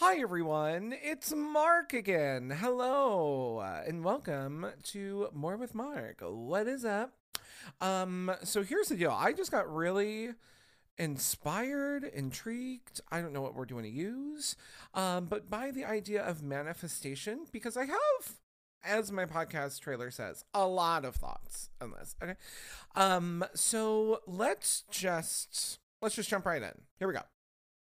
[0.00, 0.94] Hi, everyone.
[1.02, 2.50] It's Mark again.
[2.50, 6.18] Hello, uh, and welcome to More with Mark.
[6.20, 7.14] What is up?
[7.80, 9.10] Um, so here's the deal.
[9.10, 10.32] I just got really
[10.98, 13.00] inspired, intrigued.
[13.10, 14.54] I don't know what we're doing to use,
[14.92, 18.34] um, but by the idea of manifestation, because I have,
[18.84, 22.14] as my podcast trailer says, a lot of thoughts on this.
[22.22, 22.34] Okay.
[22.96, 26.82] Um, so let's just let's just jump right in.
[26.98, 27.22] Here we go.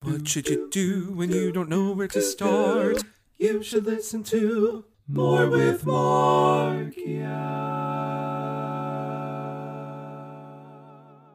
[0.04, 3.02] What should you do when you don't know where to start?
[3.38, 6.92] You should listen to More with Mark.
[6.94, 7.30] Yeah.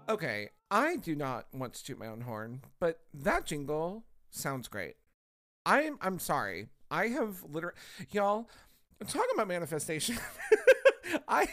[0.07, 4.97] Okay, I do not want to toot my own horn, but that jingle sounds great.
[5.65, 6.67] I'm I'm sorry.
[6.91, 7.75] I have literally
[8.11, 8.51] y'all
[9.07, 10.19] talking about manifestation.
[11.27, 11.47] I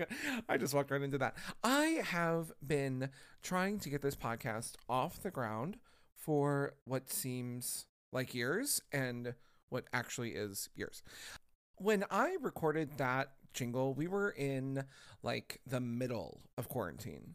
[0.48, 1.36] I just walked right into that.
[1.62, 3.10] I have been
[3.42, 5.76] trying to get this podcast off the ground
[6.22, 9.34] for what seems like years and
[9.70, 11.02] what actually is years.
[11.76, 14.84] When I recorded that jingle, we were in
[15.22, 17.34] like the middle of quarantine.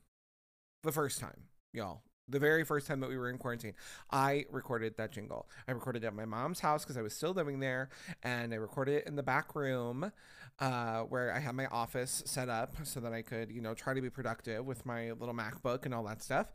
[0.83, 2.03] The first time, y'all.
[2.29, 3.73] The very first time that we were in quarantine,
[4.11, 5.47] I recorded that jingle.
[5.65, 7.87] I recorded it at my mom's house because I was still living there,
[8.21, 10.11] and I recorded it in the back room
[10.59, 13.93] uh, where I had my office set up so that I could, you know, try
[13.93, 16.51] to be productive with my little MacBook and all that stuff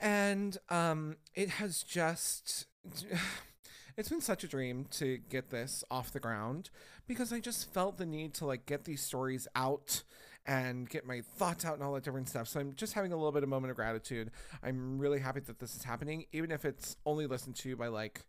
[0.00, 2.66] and um, it has just
[3.96, 6.70] it's been such a dream to get this off the ground
[7.06, 10.02] because I just felt the need to like get these stories out
[10.46, 12.46] and get my thoughts out and all that different stuff.
[12.48, 14.30] So I'm just having a little bit of moment of gratitude.
[14.62, 18.24] I'm really happy that this is happening, even if it's only listened to by like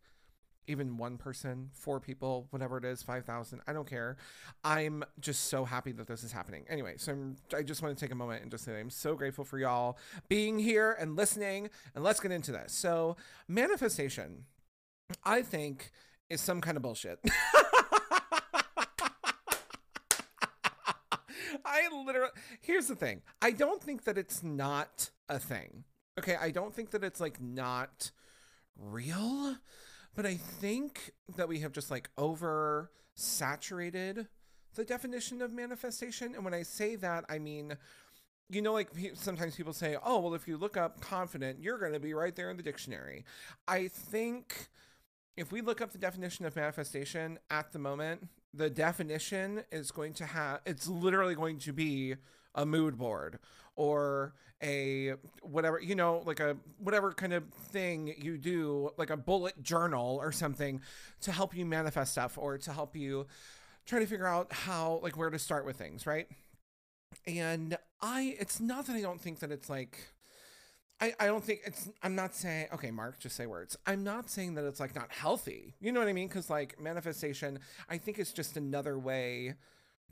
[0.68, 4.18] even one person, four people, whatever it is, 5,000, I don't care.
[4.64, 6.66] I'm just so happy that this is happening.
[6.70, 9.16] Anyway, so I'm, I just want to take a moment and just say I'm so
[9.16, 11.70] grateful for y'all being here and listening.
[11.96, 12.74] And let's get into this.
[12.74, 13.16] So,
[13.48, 14.46] manifestation,
[15.24, 15.92] I think,
[16.30, 17.20] is some kind of bullshit.
[21.66, 22.32] I literally,
[22.62, 25.84] here's the thing I don't think that it's not a thing.
[26.20, 26.36] Okay.
[26.36, 28.12] I don't think that it's like not
[28.78, 29.58] real
[30.18, 34.28] but I think that we have just like over saturated
[34.74, 36.34] the definition of manifestation.
[36.34, 37.78] And when I say that, I mean,
[38.50, 41.94] you know, like sometimes people say, oh, well, if you look up confident, you're going
[41.94, 43.26] to be right there in the dictionary.
[43.68, 44.70] I think
[45.38, 50.14] if we look up the definition of manifestation at the moment, the definition is going
[50.14, 52.16] to have, it's literally going to be
[52.56, 53.38] a mood board
[53.78, 54.34] or
[54.64, 59.62] a whatever you know like a whatever kind of thing you do like a bullet
[59.62, 60.82] journal or something
[61.22, 63.28] to help you manifest stuff or to help you
[63.86, 66.28] try to figure out how like where to start with things right?
[67.26, 69.98] And i it's not that i don't think that it's like
[71.00, 73.78] I, I don't think it's i'm not saying okay mark just say words.
[73.86, 75.76] I'm not saying that it's like not healthy.
[75.80, 76.28] You know what i mean?
[76.28, 77.60] Because like manifestation
[77.90, 79.54] i think it's just another way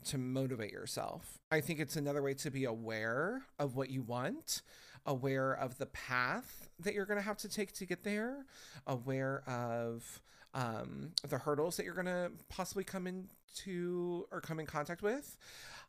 [0.04, 1.38] to motivate yourself.
[1.50, 4.62] I think it's another way to be aware of what you want,
[5.04, 8.44] aware of the path that you're going to have to take to get there,
[8.86, 10.20] aware of
[10.54, 15.36] um, the hurdles that you're going to possibly come into or come in contact with.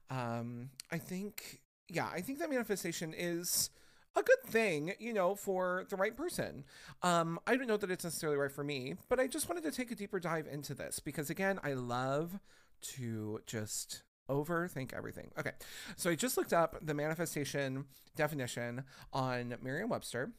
[0.09, 3.69] Um, I think, yeah, I think that manifestation is
[4.15, 6.65] a good thing, you know, for the right person.
[7.03, 9.71] Um, I don't know that it's necessarily right for me, but I just wanted to
[9.71, 12.39] take a deeper dive into this because, again, I love
[12.81, 15.31] to just overthink everything.
[15.39, 15.51] Okay,
[15.95, 18.83] so I just looked up the manifestation definition
[19.13, 20.31] on Merriam-Webster,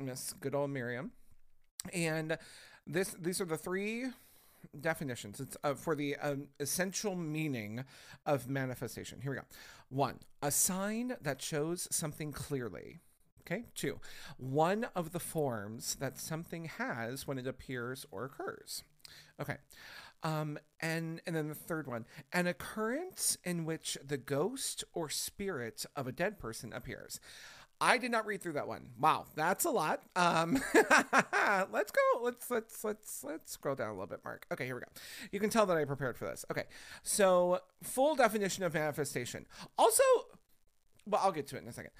[0.00, 1.12] Miss good old Merriam,
[1.92, 2.38] and
[2.86, 4.06] this these are the three
[4.80, 5.40] definitions.
[5.40, 7.84] It's uh, for the um, essential meaning
[8.24, 9.20] of manifestation.
[9.20, 9.44] Here we go.
[9.88, 13.00] One, a sign that shows something clearly.
[13.40, 13.64] Okay.
[13.74, 13.98] Two,
[14.36, 18.84] one of the forms that something has when it appears or occurs.
[19.40, 19.56] Okay.
[20.22, 25.84] Um, and and then the third one, an occurrence in which the ghost or spirit
[25.96, 27.18] of a dead person appears.
[27.80, 28.90] I did not read through that one.
[28.96, 30.02] Wow, that's a lot.
[30.14, 32.20] Um, let's go.
[32.22, 34.46] Let's let's let's let's scroll down a little bit, Mark.
[34.52, 34.86] Okay, here we go.
[35.32, 36.44] You can tell that I prepared for this.
[36.48, 36.64] Okay,
[37.02, 39.46] so full definition of manifestation.
[39.76, 40.04] Also,
[41.06, 41.90] well, I'll get to it in a second.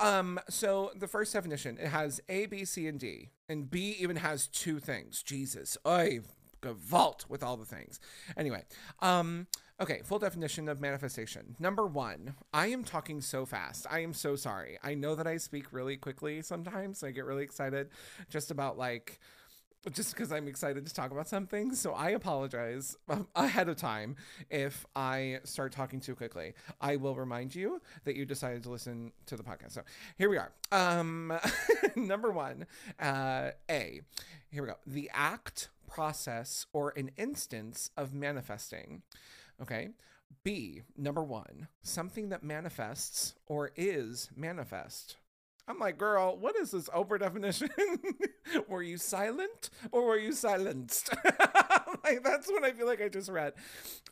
[0.00, 4.16] Um, so the first definition it has A, B, C, and D, and B even
[4.16, 5.22] has two things.
[5.22, 6.20] Jesus, I
[6.64, 8.00] vault with all the things.
[8.36, 8.64] Anyway,
[9.00, 9.46] um,
[9.80, 11.56] okay, full definition of manifestation.
[11.58, 13.86] Number one, I am talking so fast.
[13.90, 14.78] I am so sorry.
[14.82, 17.02] I know that I speak really quickly sometimes.
[17.02, 17.88] I get really excited
[18.28, 19.20] just about like
[19.92, 21.74] just because I'm excited to talk about something.
[21.74, 22.96] So I apologize
[23.34, 24.16] ahead of time
[24.50, 26.54] if I start talking too quickly.
[26.80, 29.72] I will remind you that you decided to listen to the podcast.
[29.72, 29.82] So
[30.18, 30.52] here we are.
[30.70, 31.32] Um,
[31.96, 32.66] number one,
[32.98, 34.02] uh, A.
[34.50, 34.76] Here we go.
[34.86, 39.02] The act, process, or an instance of manifesting.
[39.60, 39.90] Okay.
[40.44, 40.82] B.
[40.96, 45.16] Number one, something that manifests or is manifest.
[45.68, 47.70] I'm like, girl, what is this over definition?
[48.68, 51.10] were you silent or were you silenced?
[52.04, 53.54] like that's what I feel like I just read.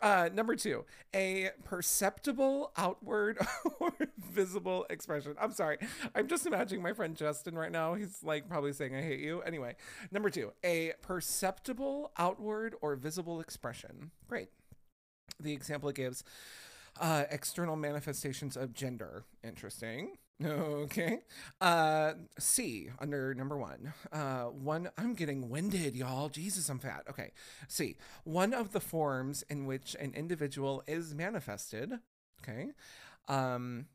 [0.01, 3.39] Uh, number two, a perceptible outward
[3.81, 5.35] or visible expression.
[5.41, 5.79] I'm sorry.
[6.15, 7.95] I'm just imagining my friend Justin right now.
[7.95, 9.41] He's like probably saying I hate you.
[9.43, 9.77] Anyway,
[10.11, 14.11] number two, a perceptible outward or visible expression.
[14.29, 14.49] Great.
[15.41, 16.25] The example it gives
[17.01, 19.25] uh, external manifestations of gender.
[19.45, 20.17] Interesting.
[20.45, 21.19] Okay.
[21.61, 23.93] Uh C under number 1.
[24.13, 26.29] Uh one I'm getting winded, y'all.
[26.29, 27.05] Jesus, I'm fat.
[27.11, 27.33] Okay.
[27.67, 27.97] C.
[28.25, 31.93] One of the forms in which an individual is manifested.
[32.43, 32.69] Okay.
[33.29, 33.87] Um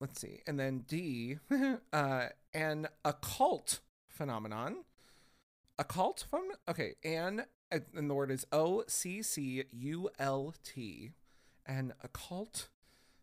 [0.00, 0.40] let's see.
[0.46, 1.38] And then D
[1.92, 4.84] uh an occult phenomenon.
[5.78, 6.50] Occult phone?
[6.68, 6.94] Okay.
[7.04, 11.12] And and the word is O C C U L T.
[11.66, 12.68] An occult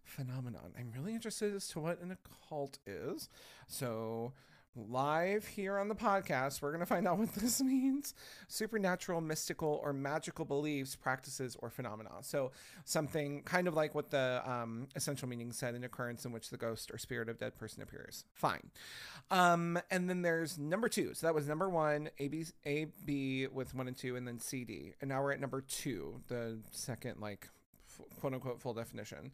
[0.10, 0.74] phenomenon.
[0.78, 3.30] I'm really interested as to what an occult is.
[3.68, 4.34] So,
[4.76, 8.14] live here on the podcast, we're going to find out what this means
[8.48, 12.10] supernatural, mystical, or magical beliefs, practices, or phenomena.
[12.22, 12.52] So,
[12.86, 16.58] something kind of like what the um, essential meaning said an occurrence in which the
[16.58, 18.26] ghost or spirit of dead person appears.
[18.34, 18.72] Fine.
[19.32, 21.14] Um, and then there's number two.
[21.14, 24.40] So, that was number one, A, B, A, B with one and two, and then
[24.40, 24.94] C, D.
[25.02, 27.48] And now we're at number two, the second, like,
[28.20, 29.32] quote unquote full definition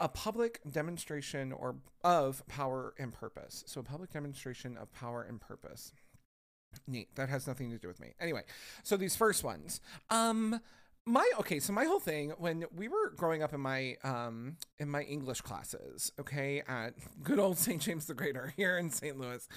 [0.00, 1.74] a public demonstration or
[2.04, 3.64] of power and purpose.
[3.66, 5.92] So a public demonstration of power and purpose.
[6.86, 7.14] Neat.
[7.16, 8.14] That has nothing to do with me.
[8.20, 8.42] Anyway
[8.82, 9.80] so these first ones.
[10.10, 10.60] Um
[11.08, 14.90] my okay so my whole thing when we were growing up in my um in
[14.90, 19.48] my english classes okay at good old st james the greater here in st louis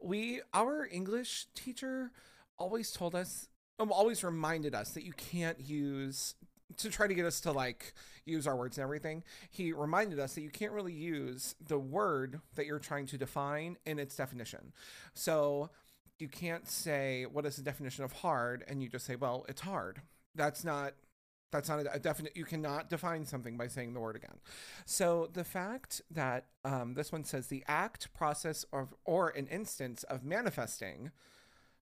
[0.00, 2.12] we our english teacher
[2.56, 3.48] always told us
[3.90, 6.36] always reminded us that you can't use
[6.78, 10.34] to try to get us to like use our words and everything, he reminded us
[10.34, 14.72] that you can't really use the word that you're trying to define in its definition.
[15.14, 15.70] So
[16.18, 19.62] you can't say what is the definition of hard and you just say, well, it's
[19.62, 20.02] hard.
[20.34, 20.94] That's not
[21.52, 24.38] that's not a, definite you cannot define something by saying the word again
[24.86, 30.02] so the fact that um, this one says the act process of or an instance
[30.04, 31.10] of manifesting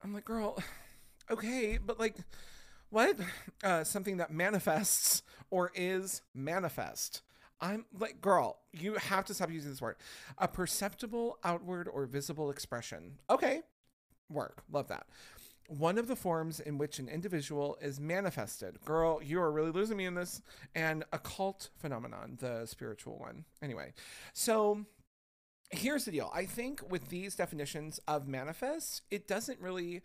[0.02, 0.62] i'm like girl
[1.30, 2.16] okay but like
[2.90, 3.16] what?
[3.62, 7.22] Uh, something that manifests or is manifest.
[7.60, 9.96] I'm like, girl, you have to stop using this word.
[10.38, 13.18] A perceptible outward or visible expression.
[13.28, 13.62] Okay,
[14.30, 14.62] work.
[14.70, 15.06] Love that.
[15.68, 18.78] One of the forms in which an individual is manifested.
[18.84, 20.40] Girl, you are really losing me in this.
[20.74, 23.44] And occult phenomenon, the spiritual one.
[23.60, 23.92] Anyway,
[24.32, 24.86] so
[25.70, 26.30] here's the deal.
[26.32, 30.02] I think with these definitions of manifest, it doesn't really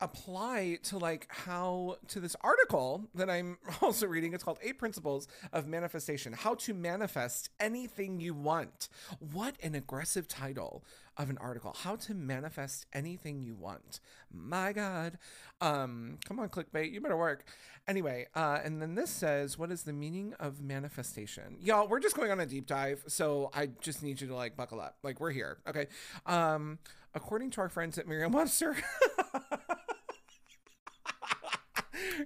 [0.00, 4.32] apply to like how to this article that I'm also reading.
[4.32, 8.88] It's called Eight Principles of Manifestation How to Manifest Anything You Want.
[9.18, 10.84] What an aggressive title
[11.16, 11.74] of an article.
[11.82, 14.00] How to manifest anything you want.
[14.32, 15.18] My God.
[15.60, 16.92] Um, come on, clickbait.
[16.92, 17.44] You better work.
[17.88, 21.56] Anyway, uh, and then this says, What is the meaning of manifestation?
[21.60, 23.02] Y'all, we're just going on a deep dive.
[23.08, 24.96] So I just need you to like buckle up.
[25.02, 25.58] Like, we're here.
[25.68, 25.86] Okay.
[26.24, 26.78] Um,
[27.14, 28.76] according to our friends at Merriam Webster.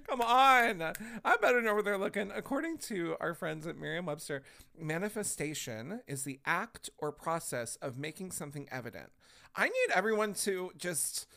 [0.07, 0.93] Come on.
[1.23, 2.31] I better know where they're looking.
[2.31, 4.43] According to our friends at Merriam Webster,
[4.77, 9.11] manifestation is the act or process of making something evident.
[9.55, 11.27] I need everyone to just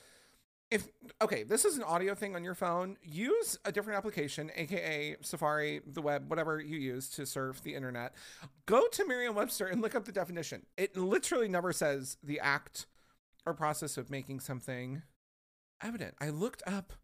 [0.70, 0.88] if
[1.22, 5.80] okay, this is an audio thing on your phone, use a different application, aka Safari,
[5.86, 8.14] the web, whatever you use to surf the internet.
[8.66, 10.66] Go to Merriam-Webster and look up the definition.
[10.76, 12.86] It literally never says the act
[13.44, 15.02] or process of making something
[15.80, 16.14] evident.
[16.20, 16.94] I looked up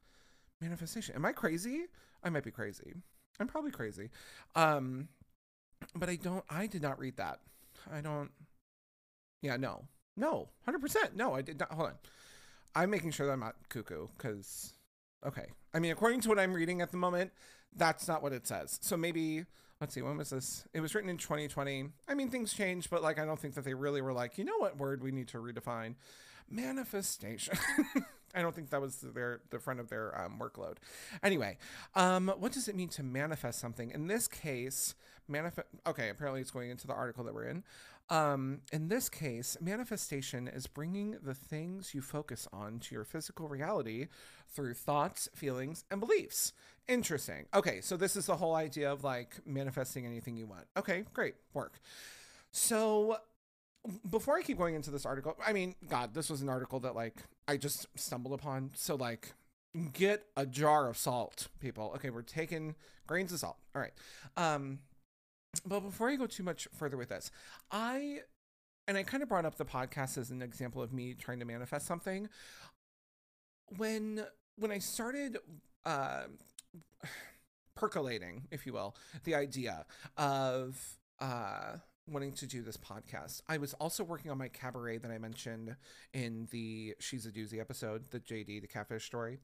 [0.62, 1.14] manifestation.
[1.14, 1.86] Am I crazy?
[2.24, 2.94] I might be crazy.
[3.40, 4.10] I'm probably crazy.
[4.54, 5.08] Um,
[5.94, 6.44] but I don't.
[6.48, 7.40] I did not read that.
[7.92, 8.30] I don't.
[9.42, 9.84] Yeah, no,
[10.16, 11.16] no, hundred percent.
[11.16, 11.72] No, I did not.
[11.72, 11.94] Hold on.
[12.74, 14.72] I'm making sure that I'm not cuckoo because.
[15.26, 15.46] Okay.
[15.74, 17.32] I mean, according to what I'm reading at the moment,
[17.76, 18.78] that's not what it says.
[18.82, 19.44] So maybe
[19.82, 20.64] let's see, when was this?
[20.72, 21.86] It was written in 2020.
[22.08, 24.44] I mean, things change, but like, I don't think that they really were like, you
[24.44, 25.96] know what word we need to redefine?
[26.48, 27.58] Manifestation.
[28.34, 30.76] I don't think that was their the front of their um, workload.
[31.22, 31.58] Anyway,
[31.94, 33.90] um, what does it mean to manifest something?
[33.90, 34.94] In this case,
[35.28, 35.68] manifest.
[35.86, 37.64] Okay, apparently it's going into the article that we're in.
[38.10, 43.48] Um, in this case, manifestation is bringing the things you focus on to your physical
[43.48, 44.08] reality
[44.48, 46.52] through thoughts, feelings, and beliefs.
[46.88, 47.46] Interesting.
[47.54, 50.64] Okay, so this is the whole idea of like manifesting anything you want.
[50.76, 51.80] Okay, great work.
[52.50, 53.18] So
[54.08, 56.94] before I keep going into this article, I mean, God, this was an article that
[56.94, 57.16] like
[57.48, 58.70] I just stumbled upon.
[58.74, 59.34] So like
[59.92, 61.92] get a jar of salt, people.
[61.96, 62.74] Okay, we're taking
[63.06, 63.56] grains of salt.
[63.74, 63.92] All right.
[64.36, 64.80] Um
[65.66, 67.30] but before I go too much further with this,
[67.70, 68.20] I
[68.88, 71.44] and I kind of brought up the podcast as an example of me trying to
[71.44, 72.28] manifest something.
[73.76, 74.24] When
[74.56, 75.38] when I started
[75.84, 76.24] uh,
[77.74, 79.86] percolating, if you will, the idea
[80.16, 80.78] of
[81.20, 81.76] uh,
[82.08, 85.76] wanting to do this podcast, I was also working on my cabaret that I mentioned
[86.12, 89.40] in the She's a Doozy episode, the JD, the catfish story.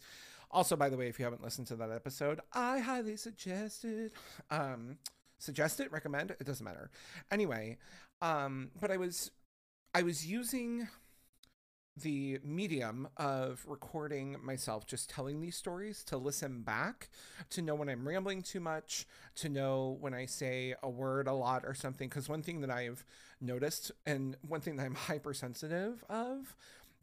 [0.50, 4.12] Also, by the way, if you haven't listened to that episode, I highly suggest it.
[4.50, 4.98] Um,
[5.38, 6.90] suggest it, recommend it doesn't matter.
[7.30, 7.78] Anyway,
[8.22, 9.30] um, but I was
[9.94, 10.88] I was using
[12.02, 17.08] the medium of recording myself just telling these stories to listen back
[17.50, 21.32] to know when I'm rambling too much, to know when I say a word a
[21.32, 22.08] lot or something.
[22.08, 23.04] Because one thing that I've
[23.40, 26.54] noticed, and one thing that I'm hypersensitive of,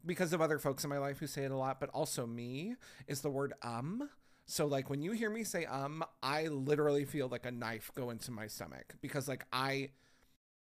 [0.04, 2.76] because of other folks in my life who say it a lot, but also me,
[3.06, 4.08] is the word um.
[4.46, 8.10] So like when you hear me say um, I literally feel like a knife go
[8.10, 9.90] into my stomach because like I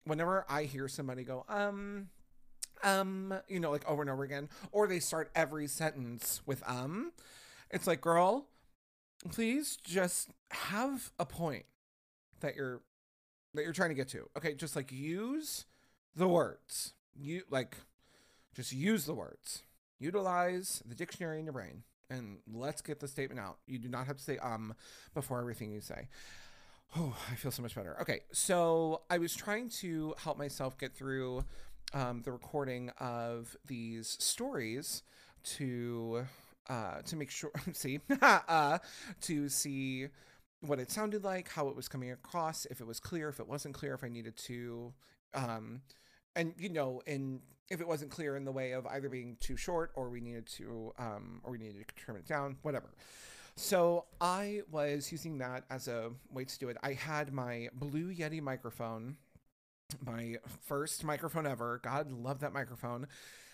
[0.04, 2.08] whenever I hear somebody go um
[2.82, 7.12] um, you know, like over and over again, or they start every sentence with um,
[7.70, 8.46] it's like, girl,
[9.30, 11.64] please just have a point
[12.40, 12.80] that you're
[13.54, 14.28] that you're trying to get to.
[14.36, 15.66] Okay, just like use
[16.14, 16.92] the words.
[17.14, 17.76] You like
[18.54, 19.62] just use the words.
[19.98, 23.58] Utilize the dictionary in your brain and let's get the statement out.
[23.66, 24.74] You do not have to say um
[25.14, 26.08] before everything you say.
[26.96, 27.96] Oh, I feel so much better.
[28.00, 31.44] Okay, so I was trying to help myself get through
[31.92, 35.02] um, the recording of these stories
[35.44, 36.26] to
[36.68, 38.78] uh, to make sure see uh,
[39.22, 40.08] to see
[40.60, 43.46] what it sounded like, how it was coming across, if it was clear, if it
[43.46, 44.92] wasn't clear, if I needed to,
[45.34, 45.82] um,
[46.34, 47.40] and you know, and
[47.70, 50.46] if it wasn't clear in the way of either being too short or we needed
[50.46, 52.94] to, um, or we needed to trim it down, whatever.
[53.56, 56.76] So I was using that as a way to do it.
[56.82, 59.16] I had my Blue Yeti microphone
[60.04, 61.80] my first microphone ever.
[61.82, 63.06] God love that microphone.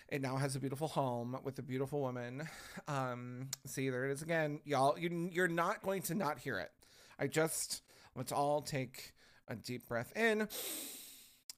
[0.09, 2.47] It now has a beautiful home with a beautiful woman.
[2.87, 4.97] Um, see, there it is again, y'all.
[4.97, 6.71] You, you're not going to not hear it.
[7.19, 7.81] I just
[8.15, 9.13] let's all take
[9.47, 10.47] a deep breath in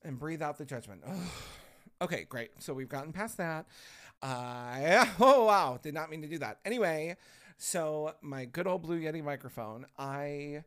[0.04, 1.04] and breathe out the judgment.
[2.02, 2.52] okay, great.
[2.60, 3.66] So we've gotten past that.
[4.22, 6.60] Uh, oh wow, did not mean to do that.
[6.66, 7.16] Anyway,
[7.58, 10.64] so my good old Blue Yeti microphone, I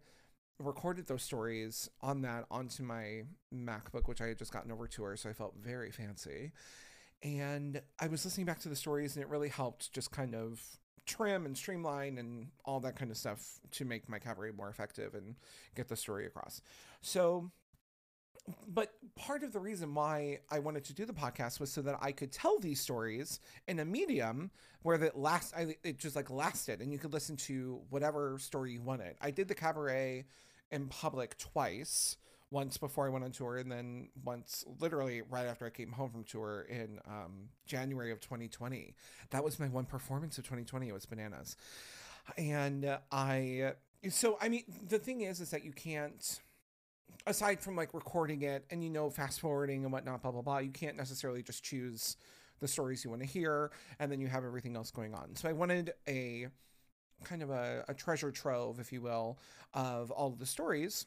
[0.59, 3.23] recorded those stories on that onto my
[3.55, 6.53] MacBook, which I had just gotten over to her, so I felt very fancy.
[7.23, 10.61] And I was listening back to the stories, and it really helped just kind of
[11.07, 15.15] trim and streamline and all that kind of stuff to make my cabaret more effective
[15.15, 15.37] and
[15.75, 16.61] get the story across.
[17.01, 17.51] So,
[18.67, 21.97] but part of the reason why I wanted to do the podcast was so that
[22.01, 24.51] I could tell these stories in a medium
[24.83, 28.73] where that last I, it just like lasted and you could listen to whatever story
[28.73, 29.17] you wanted.
[29.21, 30.27] I did the cabaret
[30.71, 32.17] in public twice
[32.51, 36.11] once before I went on tour, and then once literally right after I came home
[36.11, 38.95] from tour in um, January of 2020.
[39.31, 40.89] That was my one performance of 2020.
[40.89, 41.57] It was bananas,
[42.37, 43.73] and I.
[44.09, 46.41] So I mean, the thing is, is that you can't.
[47.27, 50.59] Aside from like recording it and you know fast forwarding and whatnot, blah blah blah,
[50.59, 52.17] you can't necessarily just choose
[52.61, 55.35] the stories you want to hear and then you have everything else going on.
[55.35, 56.49] So I wanted a
[57.25, 59.39] kind of a, a treasure trove, if you will,
[59.75, 61.07] of all of the stories.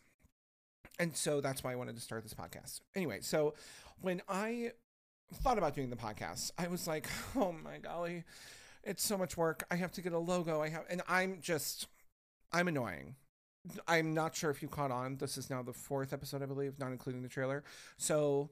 [0.99, 2.81] And so that's why I wanted to start this podcast.
[2.95, 3.53] Anyway, so
[4.01, 4.71] when I
[5.35, 8.23] thought about doing the podcast, I was like, oh my golly,
[8.83, 9.63] it's so much work.
[9.71, 10.61] I have to get a logo.
[10.61, 11.87] I have, and I'm just,
[12.51, 13.15] I'm annoying.
[13.87, 15.17] I'm not sure if you caught on.
[15.17, 17.63] This is now the fourth episode, I believe, not including the trailer.
[17.97, 18.49] So,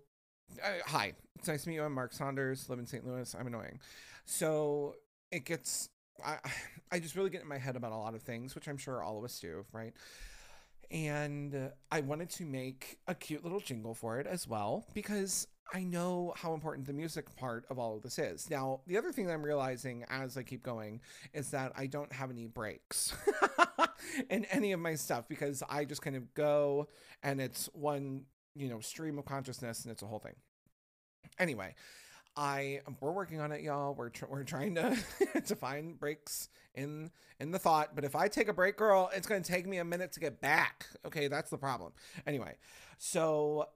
[0.64, 1.84] uh, hi, it's nice to meet you.
[1.84, 3.06] I'm Mark Saunders, live in St.
[3.06, 3.36] Louis.
[3.38, 3.80] I'm annoying.
[4.26, 4.96] So
[5.32, 5.90] it gets
[6.24, 6.38] I
[6.92, 9.04] I just really get in my head about a lot of things, which I'm sure
[9.04, 9.94] all of us do, right?
[10.90, 15.84] And I wanted to make a cute little jingle for it as well because I
[15.84, 18.50] know how important the music part of all of this is.
[18.50, 21.02] Now, the other thing that I'm realizing as I keep going
[21.34, 23.16] is that I don't have any breaks
[24.30, 26.88] in any of my stuff because I just kind of go
[27.22, 28.24] and it's one,
[28.56, 30.36] you know, stream of consciousness and it's a whole thing.
[31.38, 31.76] Anyway,
[32.36, 33.94] I we're working on it, y'all.
[33.94, 34.98] We're tr- we're trying to
[35.46, 37.96] to find breaks in in the thought.
[37.96, 40.42] But if I take a break, girl, it's gonna take me a minute to get
[40.42, 40.86] back.
[41.06, 41.92] Okay, that's the problem.
[42.26, 42.56] Anyway,
[42.98, 43.68] so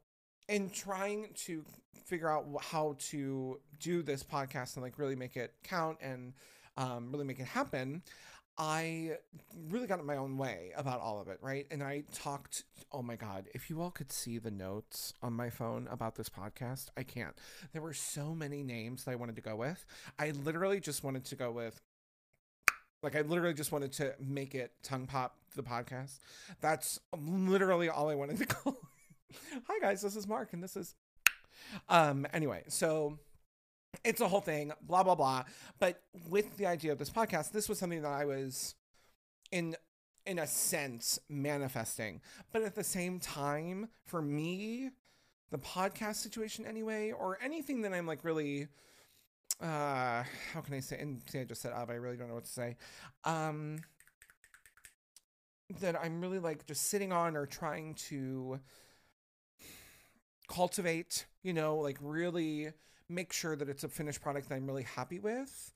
[0.48, 1.64] in trying to
[2.06, 6.34] figure out how to do this podcast and like really make it count and
[6.78, 8.02] um, really make it happen,
[8.58, 9.18] I
[9.70, 11.66] really got in my own way about all of it, right?
[11.72, 15.50] And I talked, oh my God, if you all could see the notes on my
[15.50, 17.36] phone about this podcast, I can't.
[17.72, 19.84] There were so many names that I wanted to go with.
[20.20, 21.82] I literally just wanted to go with,
[23.02, 26.20] like, I literally just wanted to make it tongue pop the podcast.
[26.62, 28.78] That's literally all I wanted to call.
[29.68, 30.94] Hi, guys, this is Mark, and this is.
[31.90, 33.18] Um, anyway, so
[34.04, 35.44] it's a whole thing, blah blah blah.
[35.80, 38.76] But with the idea of this podcast, this was something that I was
[39.52, 39.76] in
[40.26, 42.22] in a sense manifesting.
[42.52, 44.92] But at the same time, for me,
[45.52, 48.68] the podcast situation anyway, or anything that I'm like really
[49.62, 50.24] uh
[50.54, 52.52] how can I say and see I just said I really don't know what to
[52.52, 52.76] say.
[53.24, 53.80] Um
[55.80, 58.60] that I'm really like just sitting on or trying to
[60.48, 62.72] cultivate, you know, like really
[63.10, 65.72] make sure that it's a finished product that I'm really happy with.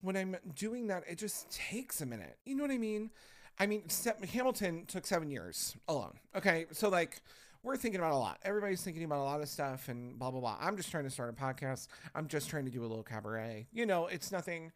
[0.00, 2.38] When I'm doing that, it just takes a minute.
[2.44, 3.10] You know what I mean?
[3.58, 3.84] I mean,
[4.32, 6.18] Hamilton took seven years alone.
[6.34, 7.20] Okay, so like
[7.62, 8.38] we're thinking about a lot.
[8.42, 10.56] Everybody's thinking about a lot of stuff and blah blah blah.
[10.60, 11.88] I'm just trying to start a podcast.
[12.14, 13.68] I'm just trying to do a little cabaret.
[13.72, 14.72] You know, it's nothing.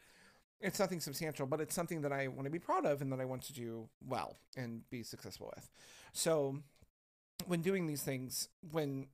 [0.60, 3.20] It's nothing substantial, but it's something that I want to be proud of and that
[3.20, 5.68] I want to do well and be successful with.
[6.12, 6.60] So,
[7.46, 9.08] when doing these things, when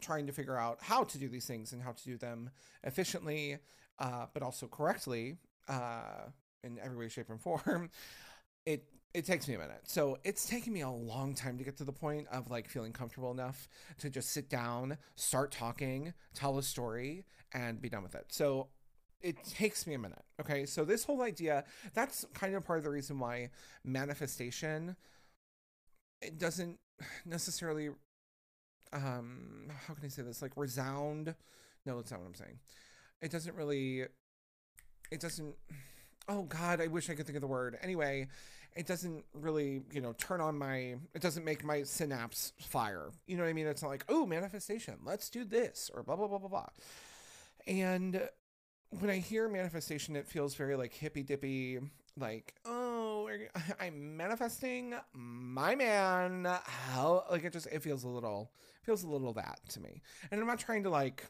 [0.00, 2.50] trying to figure out how to do these things and how to do them
[2.84, 3.58] efficiently,
[3.98, 5.36] uh, but also correctly
[5.68, 6.28] uh,
[6.62, 7.90] in every way, shape, and form,
[8.66, 9.80] it it takes me a minute.
[9.84, 12.92] So it's taken me a long time to get to the point of like feeling
[12.92, 13.68] comfortable enough
[13.98, 18.26] to just sit down, start talking, tell a story, and be done with it.
[18.28, 18.68] So
[19.20, 20.22] it takes me a minute.
[20.40, 20.64] Okay.
[20.64, 23.50] So this whole idea, that's kind of part of the reason why
[23.84, 24.94] manifestation
[26.22, 26.78] it doesn't
[27.24, 27.90] necessarily
[28.92, 30.42] um how can I say this?
[30.42, 31.34] Like resound.
[31.86, 32.58] No, that's not what I'm saying.
[33.22, 34.04] It doesn't really
[35.10, 35.54] it doesn't
[36.28, 37.78] oh god, I wish I could think of the word.
[37.82, 38.28] Anyway,
[38.76, 43.10] it doesn't really, you know, turn on my it doesn't make my synapse fire.
[43.26, 43.66] You know what I mean?
[43.66, 46.68] It's not like, oh, manifestation, let's do this, or blah blah blah blah blah.
[47.66, 48.28] And
[48.90, 51.78] when I hear manifestation, it feels very like hippy dippy,
[52.16, 52.89] like, oh,
[53.80, 56.46] I'm manifesting my man.
[56.64, 58.50] How like it just it feels a little
[58.82, 60.02] feels a little that to me.
[60.30, 61.24] And I'm not trying to like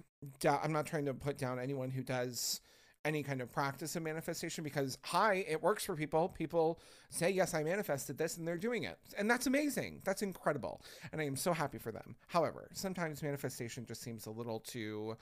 [0.45, 2.61] I'm not trying to put down anyone who does
[3.05, 6.29] any kind of practice of manifestation because hi, it works for people.
[6.29, 8.99] People say yes, I manifested this and they're doing it.
[9.17, 10.03] And that's amazing.
[10.05, 10.83] That's incredible.
[11.13, 12.17] And I am so happy for them.
[12.27, 15.17] However, sometimes manifestation just seems a little too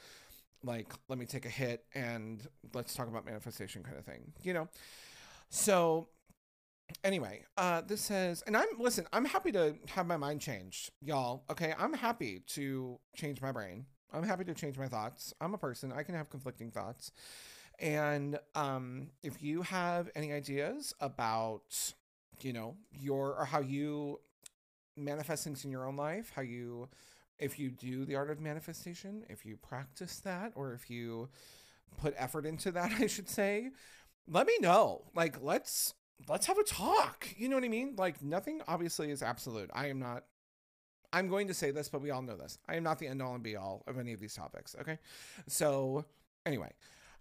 [0.64, 4.32] like let me take a hit and let's talk about manifestation kind of thing.
[4.42, 4.68] You know?
[5.50, 6.08] So
[7.04, 11.44] anyway, uh this says and I'm listen, I'm happy to have my mind changed, y'all.
[11.50, 11.74] Okay?
[11.78, 13.86] I'm happy to change my brain.
[14.12, 15.34] I'm happy to change my thoughts.
[15.40, 15.92] I'm a person.
[15.92, 17.12] I can have conflicting thoughts.
[17.78, 21.94] And um if you have any ideas about
[22.40, 24.20] you know, your or how you
[24.96, 26.88] manifest things in your own life, how you
[27.38, 31.28] if you do the art of manifestation, if you practice that or if you
[31.96, 33.70] put effort into that, I should say,
[34.26, 35.04] let me know.
[35.14, 35.94] Like let's
[36.28, 37.28] let's have a talk.
[37.36, 37.94] You know what I mean?
[37.96, 39.70] Like nothing obviously is absolute.
[39.72, 40.24] I am not
[41.12, 42.58] I'm going to say this, but we all know this.
[42.68, 44.98] I am not the end all and be all of any of these topics, okay?
[45.46, 46.04] So,
[46.44, 46.70] anyway,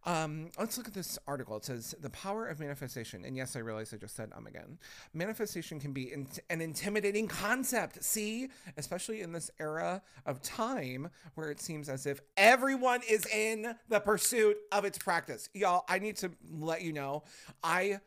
[0.05, 1.57] um, let's look at this article.
[1.57, 3.25] It says the power of manifestation.
[3.25, 4.77] And yes, I realize I just said um again.
[5.13, 8.03] Manifestation can be in- an intimidating concept.
[8.03, 13.75] See, especially in this era of time where it seems as if everyone is in
[13.89, 15.49] the pursuit of its practice.
[15.53, 17.23] Y'all, I need to let you know,
[17.63, 17.99] I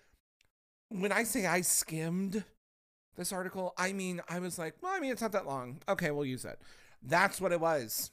[0.90, 2.44] when I say I skimmed
[3.16, 5.80] this article, I mean I was like, well, I mean it's not that long.
[5.88, 6.60] Okay, we'll use it.
[7.02, 8.10] That's what it was.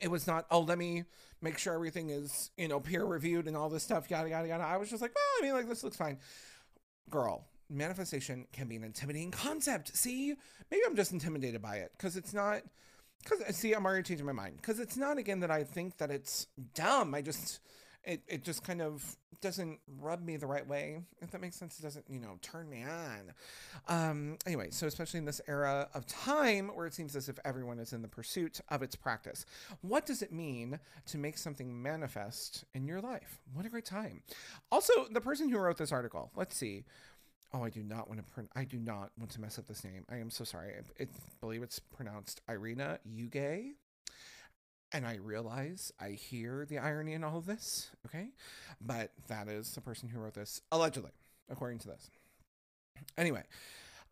[0.00, 1.04] It was not, oh, let me
[1.40, 4.64] make sure everything is, you know, peer reviewed and all this stuff, yada, yada, yada.
[4.64, 6.18] I was just like, well, I mean, like, this looks fine.
[7.08, 9.96] Girl, manifestation can be an intimidating concept.
[9.96, 10.34] See,
[10.70, 12.62] maybe I'm just intimidated by it because it's not,
[13.22, 16.10] because, see, I'm already changing my mind because it's not, again, that I think that
[16.10, 17.14] it's dumb.
[17.14, 17.60] I just,
[18.08, 21.02] it, it just kind of doesn't rub me the right way.
[21.20, 23.32] If that makes sense, it doesn't, you know, turn me on.
[23.86, 27.78] Um, anyway, so especially in this era of time where it seems as if everyone
[27.78, 29.44] is in the pursuit of its practice,
[29.82, 33.40] what does it mean to make something manifest in your life?
[33.52, 34.22] What a great time.
[34.72, 36.84] Also, the person who wrote this article, let's see.
[37.52, 38.48] Oh, I do not want to.
[38.54, 40.04] I do not want to mess up this name.
[40.10, 40.74] I am so sorry.
[40.74, 41.06] I, I
[41.40, 43.72] believe it's pronounced Irina Uge.
[44.92, 48.28] And I realize I hear the irony in all of this, okay?
[48.80, 51.10] But that is the person who wrote this, allegedly,
[51.50, 52.10] according to this.
[53.16, 53.42] Anyway,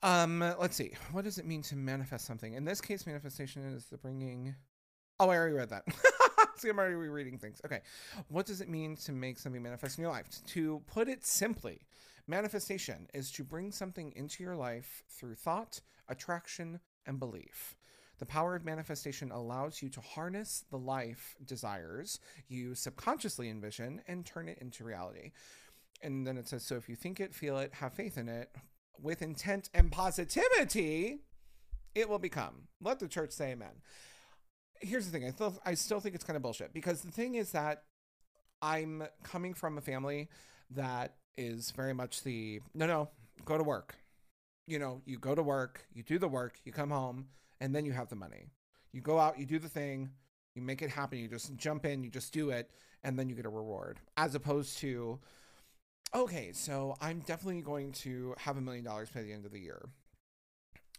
[0.03, 0.93] Um, let's see.
[1.13, 2.53] What does it mean to manifest something?
[2.53, 4.55] In this case, manifestation is the bringing.
[5.19, 5.85] Oh, I already read that.
[6.59, 7.61] see, I'm already rereading things.
[7.65, 7.81] Okay.
[8.29, 10.27] What does it mean to make something manifest in your life?
[10.49, 11.81] To put it simply,
[12.27, 17.77] manifestation is to bring something into your life through thought, attraction, and belief.
[18.19, 24.25] The power of manifestation allows you to harness the life desires you subconsciously envision and
[24.25, 25.33] turn it into reality.
[26.03, 28.51] And then it says, so if you think it, feel it, have faith in it,
[29.01, 31.21] with intent and positivity,
[31.95, 32.69] it will become.
[32.81, 33.83] Let the church say amen.
[34.81, 37.35] Here's the thing I still, I still think it's kind of bullshit because the thing
[37.35, 37.85] is that
[38.61, 40.29] I'm coming from a family
[40.71, 43.11] that is very much the no, no,
[43.45, 43.97] go to work.
[44.67, 47.27] You know, you go to work, you do the work, you come home,
[47.61, 48.51] and then you have the money.
[48.93, 50.11] You go out, you do the thing,
[50.55, 52.71] you make it happen, you just jump in, you just do it,
[53.05, 53.99] and then you get a reward.
[54.17, 55.19] As opposed to,
[56.15, 59.61] okay, so I'm definitely going to have a million dollars by the end of the
[59.61, 59.89] year.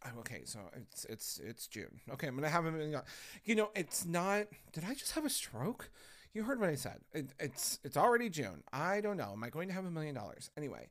[0.05, 1.99] Oh, Okay, so it's it's it's June.
[2.11, 3.01] Okay, I'm gonna have a million.
[3.43, 4.45] You know, it's not.
[4.71, 5.89] Did I just have a stroke?
[6.33, 6.99] You heard what I said.
[7.13, 8.63] It, it's it's already June.
[8.71, 9.31] I don't know.
[9.33, 10.51] Am I going to have a million dollars?
[10.55, 10.89] Anyway,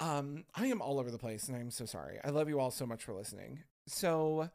[0.00, 2.18] um, I am all over the place, and I'm so sorry.
[2.24, 3.60] I love you all so much for listening.
[3.86, 4.50] So,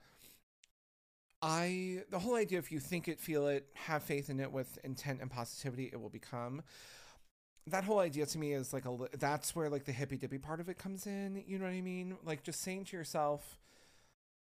[1.41, 4.77] I the whole idea if you think it, feel it, have faith in it with
[4.83, 6.61] intent and positivity, it will become.
[7.67, 10.59] That whole idea to me is like a that's where like the hippy dippy part
[10.59, 11.43] of it comes in.
[11.47, 12.17] You know what I mean?
[12.23, 13.57] Like just saying to yourself,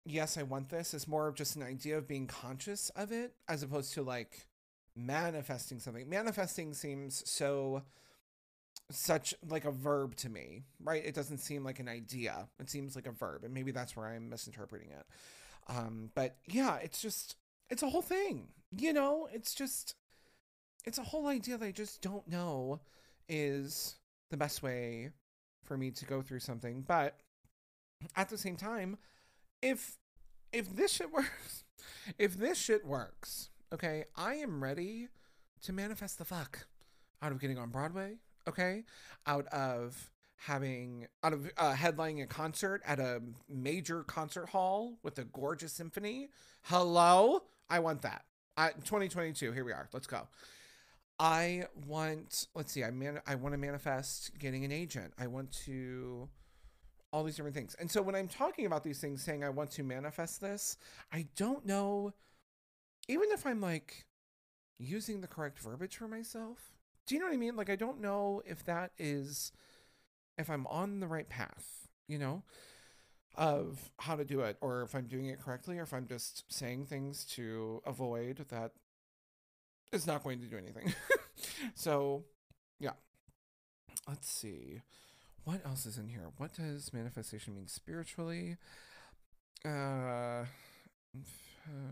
[0.04, 3.34] "Yes, I want this." Is more of just an idea of being conscious of it,
[3.48, 4.46] as opposed to like
[4.96, 6.08] manifesting something.
[6.08, 7.82] Manifesting seems so
[8.90, 11.04] such like a verb to me, right?
[11.04, 12.48] It doesn't seem like an idea.
[12.58, 15.06] It seems like a verb, and maybe that's where I'm misinterpreting it.
[15.68, 17.36] Um, but yeah, it's just
[17.70, 18.48] it's a whole thing.
[18.76, 19.94] You know, it's just
[20.84, 22.80] it's a whole idea that I just don't know
[23.28, 23.96] is
[24.30, 25.10] the best way
[25.64, 26.82] for me to go through something.
[26.86, 27.18] But
[28.16, 28.96] at the same time,
[29.62, 29.98] if
[30.52, 31.64] if this shit works,
[32.18, 35.08] if this shit works, okay, I am ready
[35.62, 36.66] to manifest the fuck
[37.20, 38.16] out of getting on Broadway,
[38.48, 38.84] okay?
[39.26, 40.10] Out of
[40.46, 45.72] having out of uh, headlining a concert at a major concert hall with a gorgeous
[45.72, 46.30] symphony.
[46.62, 48.24] Hello, I want that.
[48.56, 49.88] I, 2022, here we are.
[49.92, 50.28] Let's go.
[51.18, 52.46] I want.
[52.54, 52.84] Let's see.
[52.84, 53.20] I man.
[53.26, 55.12] I want to manifest getting an agent.
[55.18, 56.28] I want to
[57.12, 57.74] all these different things.
[57.80, 60.76] And so when I'm talking about these things, saying I want to manifest this,
[61.12, 62.12] I don't know.
[63.08, 64.06] Even if I'm like
[64.78, 66.72] using the correct verbiage for myself,
[67.06, 67.56] do you know what I mean?
[67.56, 69.52] Like I don't know if that is
[70.38, 72.42] if I'm on the right path, you know,
[73.34, 76.44] of how to do it, or if I'm doing it correctly, or if I'm just
[76.52, 78.72] saying things to avoid that
[79.92, 80.94] is not going to do anything.
[81.74, 82.24] so,
[82.78, 82.92] yeah.
[84.06, 84.80] Let's see.
[85.44, 86.30] What else is in here?
[86.36, 88.56] What does manifestation mean spiritually?
[89.64, 90.44] Uh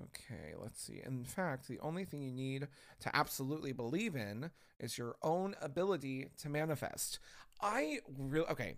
[0.05, 1.03] okay, let's see.
[1.05, 2.69] In fact, the only thing you need
[3.01, 7.19] to absolutely believe in is your own ability to manifest.
[7.61, 8.77] I really okay.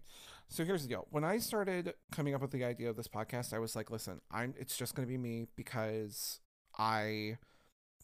[0.48, 1.06] So here's the deal.
[1.10, 4.20] When I started coming up with the idea of this podcast, I was like, listen,
[4.30, 6.40] I'm it's just to be me because
[6.78, 7.38] I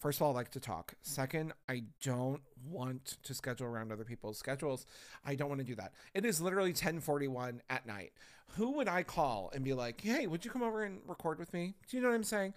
[0.00, 0.94] first of all I like to talk.
[1.02, 4.84] Second, I don't want to schedule around other people's schedules.
[5.24, 5.92] I don't want to do that.
[6.12, 8.12] It is literally 10:41 at night.
[8.56, 11.52] Who would I call and be like, "Hey, would you come over and record with
[11.54, 12.54] me?" Do you know what I'm saying?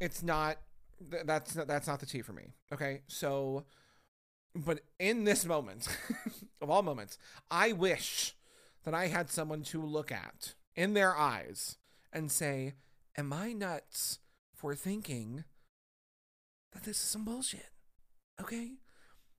[0.00, 0.58] It's not
[1.00, 2.54] that's not that's not the tea for me.
[2.72, 3.02] Okay?
[3.08, 3.64] So
[4.64, 5.88] but in this moment,
[6.60, 7.18] of all moments,
[7.50, 8.34] I wish
[8.84, 11.76] that I had someone to look at in their eyes
[12.12, 12.74] and say,
[13.16, 14.18] Am I nuts
[14.54, 15.44] for thinking
[16.72, 17.70] that this is some bullshit?
[18.40, 18.72] Okay?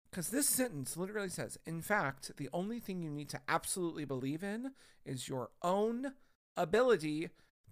[0.10, 4.44] Because this sentence literally says, In fact, the only thing you need to absolutely believe
[4.44, 4.72] in
[5.06, 6.14] is your own
[6.56, 7.30] ability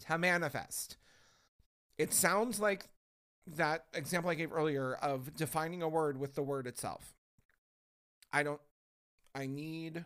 [0.07, 0.97] to manifest.
[1.97, 2.89] It sounds like
[3.47, 7.16] that example I gave earlier of defining a word with the word itself.
[8.31, 8.61] I don't,
[9.33, 10.05] I need,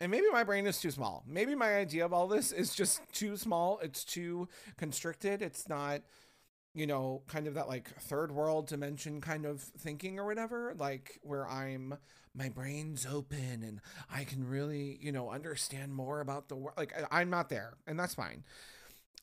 [0.00, 1.24] and maybe my brain is too small.
[1.26, 3.78] Maybe my idea of all this is just too small.
[3.82, 5.42] It's too constricted.
[5.42, 6.00] It's not,
[6.72, 11.18] you know, kind of that like third world dimension kind of thinking or whatever, like
[11.22, 11.98] where I'm,
[12.34, 16.78] my brain's open and I can really, you know, understand more about the world.
[16.78, 18.44] Like I'm not there, and that's fine.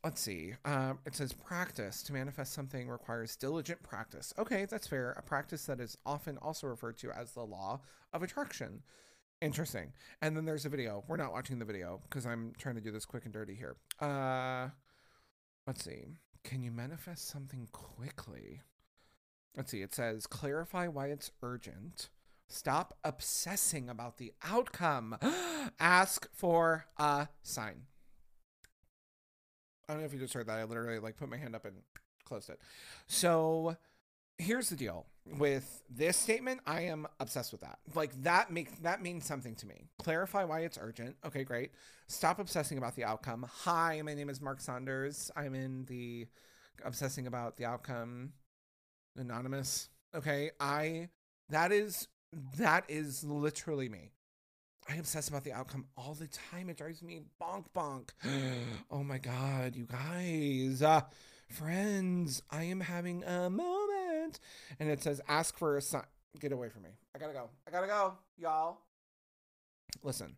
[0.04, 0.54] Let's see.
[0.64, 4.34] Um, it says practice to manifest something requires diligent practice.
[4.38, 5.12] Okay, that's fair.
[5.12, 7.82] A practice that is often also referred to as the law
[8.14, 8.84] of attraction.
[9.42, 9.94] Interesting.
[10.22, 11.04] And then there's a video.
[11.08, 13.76] We're not watching the video because I'm trying to do this quick and dirty here.
[14.00, 14.70] Uh,
[15.66, 16.06] let's see.
[16.44, 18.62] Can you manifest something quickly?
[19.56, 19.82] Let's see.
[19.82, 22.10] It says clarify why it's urgent.
[22.48, 25.18] Stop obsessing about the outcome.
[25.80, 27.88] Ask for a sign.
[29.88, 30.60] I don't know if you just heard that.
[30.60, 31.76] I literally like put my hand up and
[32.26, 32.60] closed it.
[33.08, 33.78] So
[34.38, 35.06] here's the deal
[35.38, 36.62] with this statement.
[36.66, 37.80] I am obsessed with that.
[37.96, 39.88] Like that makes that means something to me.
[40.00, 41.16] Clarify why it's urgent.
[41.26, 41.72] Okay, great.
[42.08, 43.46] Stop obsessing about the outcome.
[43.64, 45.32] Hi, my name is Mark Saunders.
[45.36, 46.28] I'm in the
[46.84, 48.34] obsessing about the outcome
[49.16, 49.90] anonymous.
[50.16, 51.10] Okay, I
[51.50, 52.08] that is
[52.58, 54.12] that is literally me.
[54.90, 56.70] I obsess about the outcome all the time.
[56.70, 58.10] It drives me bonk bonk.
[58.92, 60.82] oh my god, you guys.
[60.82, 61.02] Uh,
[61.50, 64.40] friends, I am having a moment.
[64.80, 66.04] And it says ask for a sign.
[66.40, 66.90] Get away from me.
[67.14, 67.50] I gotta go.
[67.68, 68.80] I gotta go, y'all.
[70.04, 70.38] Listen,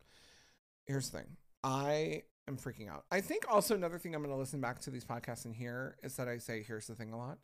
[0.85, 1.27] here's the thing.
[1.63, 3.05] I am freaking out.
[3.11, 6.15] I think also another thing I'm gonna listen back to these podcasts and hear is
[6.15, 7.37] that I say here's the thing a lot.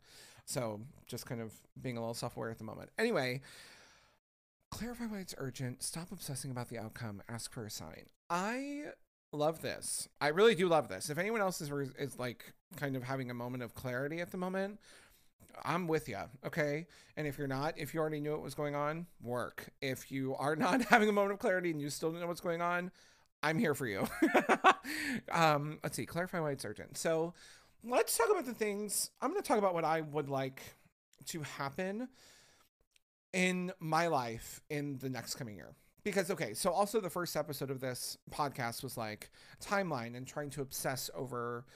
[0.44, 2.90] So just kind of being a little self-aware at the moment.
[2.98, 3.42] Anyway,
[4.70, 5.82] clarify why it's urgent.
[5.82, 7.22] Stop obsessing about the outcome.
[7.28, 8.06] Ask for a sign.
[8.30, 8.84] I
[9.32, 10.08] love this.
[10.20, 11.10] I really do love this.
[11.10, 14.38] If anyone else is is like kind of having a moment of clarity at the
[14.38, 14.78] moment,
[15.64, 16.18] I'm with you.
[16.44, 16.86] Okay.
[17.16, 19.68] And if you're not, if you already knew what was going on, work.
[19.80, 22.40] If you are not having a moment of clarity and you still don't know what's
[22.40, 22.90] going on,
[23.42, 24.06] I'm here for you.
[25.32, 26.06] um, let's see.
[26.06, 26.96] Clarify why it's urgent.
[26.96, 27.34] So
[27.84, 29.10] let's talk about the things.
[29.20, 30.62] I'm going to talk about what I would like
[31.26, 32.08] to happen
[33.36, 35.74] in my life in the next coming year.
[36.02, 39.30] Because okay, so also the first episode of this podcast was like
[39.62, 41.66] timeline and trying to obsess over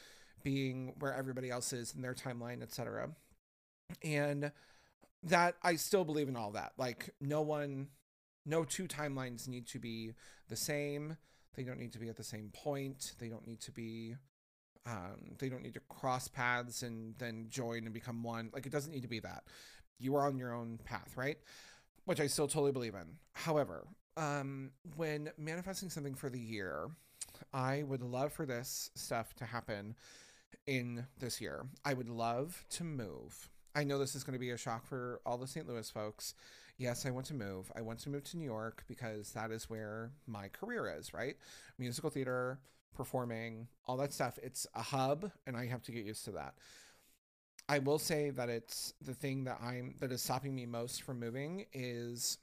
[0.42, 3.10] being where everybody else is in their timeline, etc.
[4.02, 4.52] And
[5.22, 6.72] that I still believe in all that.
[6.78, 7.88] Like no one
[8.46, 10.12] no two timelines need to be
[10.48, 11.18] the same.
[11.56, 13.12] They don't need to be at the same point.
[13.18, 14.14] They don't need to be
[14.86, 18.50] um, they don't need to cross paths and then join and become one.
[18.52, 19.44] Like it doesn't need to be that
[20.00, 21.38] you are on your own path, right?
[22.06, 23.18] Which I still totally believe in.
[23.34, 26.88] However, um, when manifesting something for the year,
[27.52, 29.94] I would love for this stuff to happen
[30.66, 31.66] in this year.
[31.84, 33.48] I would love to move.
[33.74, 35.68] I know this is going to be a shock for all the St.
[35.68, 36.34] Louis folks.
[36.76, 37.70] Yes, I want to move.
[37.76, 41.36] I want to move to New York because that is where my career is, right?
[41.78, 42.58] Musical theater,
[42.94, 44.38] performing, all that stuff.
[44.42, 46.54] It's a hub, and I have to get used to that.
[47.68, 51.20] I will say that it's the thing that I'm that is stopping me most from
[51.20, 52.38] moving is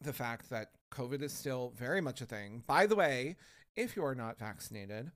[0.00, 2.62] the fact that COVID is still very much a thing.
[2.66, 3.36] By the way,
[3.76, 5.10] if you are not vaccinated,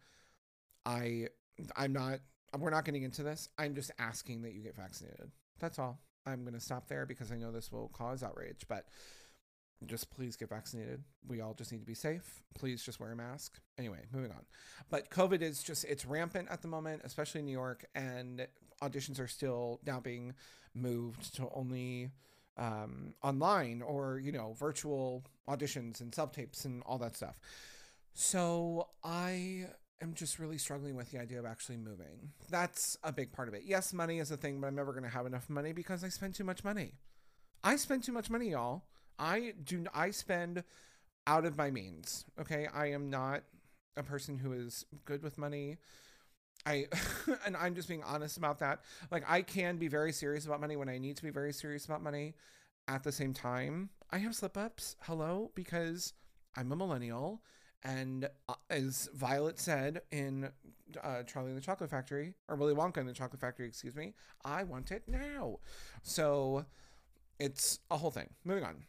[0.85, 1.29] I
[1.77, 2.21] I'm not
[2.59, 3.49] we're not getting into this.
[3.59, 5.31] I'm just asking that you get vaccinated.
[5.59, 6.01] That's all.
[6.27, 8.87] I'm going to stop there because I know this will cause outrage, but
[9.85, 11.03] just please get vaccinated.
[11.27, 12.43] We all just need to be safe.
[12.55, 13.59] Please just wear a mask.
[13.79, 14.45] Anyway, moving on.
[14.91, 18.47] But COVID is just, it's rampant at the moment, especially in New York, and
[18.83, 20.35] auditions are still now being
[20.75, 22.11] moved to only
[22.57, 27.41] um, online or, you know, virtual auditions and sub tapes and all that stuff.
[28.15, 29.67] So I
[30.01, 32.33] am just really struggling with the idea of actually moving.
[32.51, 33.63] That's a big part of it.
[33.65, 36.09] Yes, money is a thing, but I'm never going to have enough money because I
[36.09, 36.95] spend too much money.
[37.63, 38.85] I spend too much money, y'all.
[39.19, 40.65] I do I spend
[41.27, 42.25] out of my means.
[42.41, 43.43] Okay, I am not
[43.97, 45.79] a person who is good with money.
[46.67, 46.87] I
[47.47, 48.81] and I'm just being honest about that.
[49.11, 51.85] Like I can be very serious about money when I need to be very serious
[51.85, 52.35] about money.
[52.87, 54.97] At the same time, I have slip ups.
[55.01, 56.13] Hello, because
[56.55, 57.43] I'm a millennial,
[57.83, 60.51] and uh, as Violet said in
[61.03, 64.13] uh, Charlie and the Chocolate Factory, or Willy Wonka in the Chocolate Factory, excuse me,
[64.45, 65.61] I want it now.
[66.03, 66.67] So
[67.39, 68.29] it's a whole thing.
[68.45, 68.85] Moving on.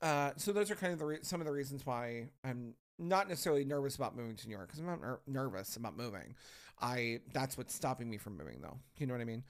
[0.00, 3.28] Uh, so those are kind of the re- some of the reasons why I'm not
[3.28, 6.34] necessarily nervous about moving to New York because I'm not ner- nervous about moving.
[6.80, 8.78] I that's what's stopping me from moving though.
[8.98, 9.44] You know what I mean?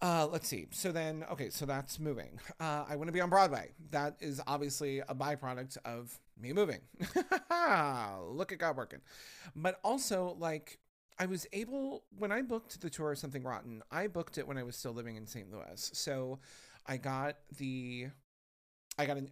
[0.00, 0.68] Uh, let's see.
[0.70, 2.38] So then, okay, so that's moving.
[2.60, 3.72] Uh, I want to be on Broadway.
[3.90, 6.80] That is obviously a byproduct of me moving.
[7.00, 9.00] Look at God working.
[9.56, 10.78] But also, like,
[11.18, 13.82] I was able when I booked the tour of Something Rotten.
[13.90, 15.50] I booked it when I was still living in St.
[15.50, 15.90] Louis.
[15.92, 16.38] So
[16.86, 18.08] I got the
[19.00, 19.22] I got a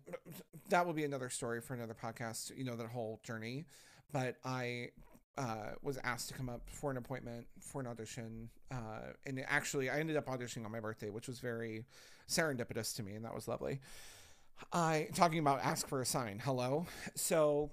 [0.70, 3.66] that will be another story for another podcast, you know, that whole journey.
[4.10, 4.88] But I
[5.36, 8.48] uh, was asked to come up for an appointment for an audition.
[8.70, 11.84] Uh, and actually, I ended up auditioning on my birthday, which was very
[12.26, 13.80] serendipitous to me, and that was lovely.
[14.72, 16.40] I talking about ask for a sign.
[16.42, 16.86] Hello.
[17.14, 17.70] So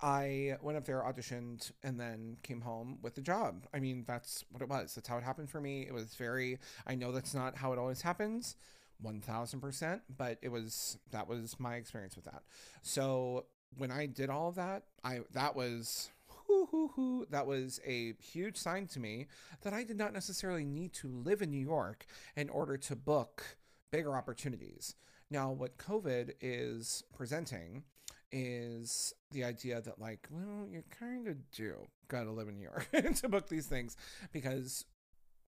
[0.00, 3.66] I went up there, auditioned, and then came home with the job.
[3.74, 4.94] I mean, that's what it was.
[4.94, 5.86] That's how it happened for me.
[5.88, 8.54] It was very, I know that's not how it always happens,
[9.02, 12.42] 1000%, but it was, that was my experience with that.
[12.82, 17.80] So when I did all of that, I, that was, hoo, hoo, hoo, that was
[17.86, 19.26] a huge sign to me
[19.62, 23.56] that I did not necessarily need to live in New York in order to book
[23.90, 24.94] bigger opportunities.
[25.30, 27.84] Now, what COVID is presenting
[28.30, 32.62] is the idea that like, well, you kind of do got to live in New
[32.62, 33.96] York to book these things
[34.32, 34.84] because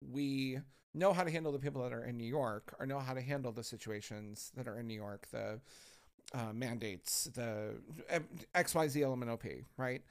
[0.01, 0.59] we
[0.93, 3.21] know how to handle the people that are in New York or know how to
[3.21, 5.59] handle the situations that are in New York, the
[6.33, 7.75] uh, mandates, the
[8.55, 10.01] XYZ LMNOP, right?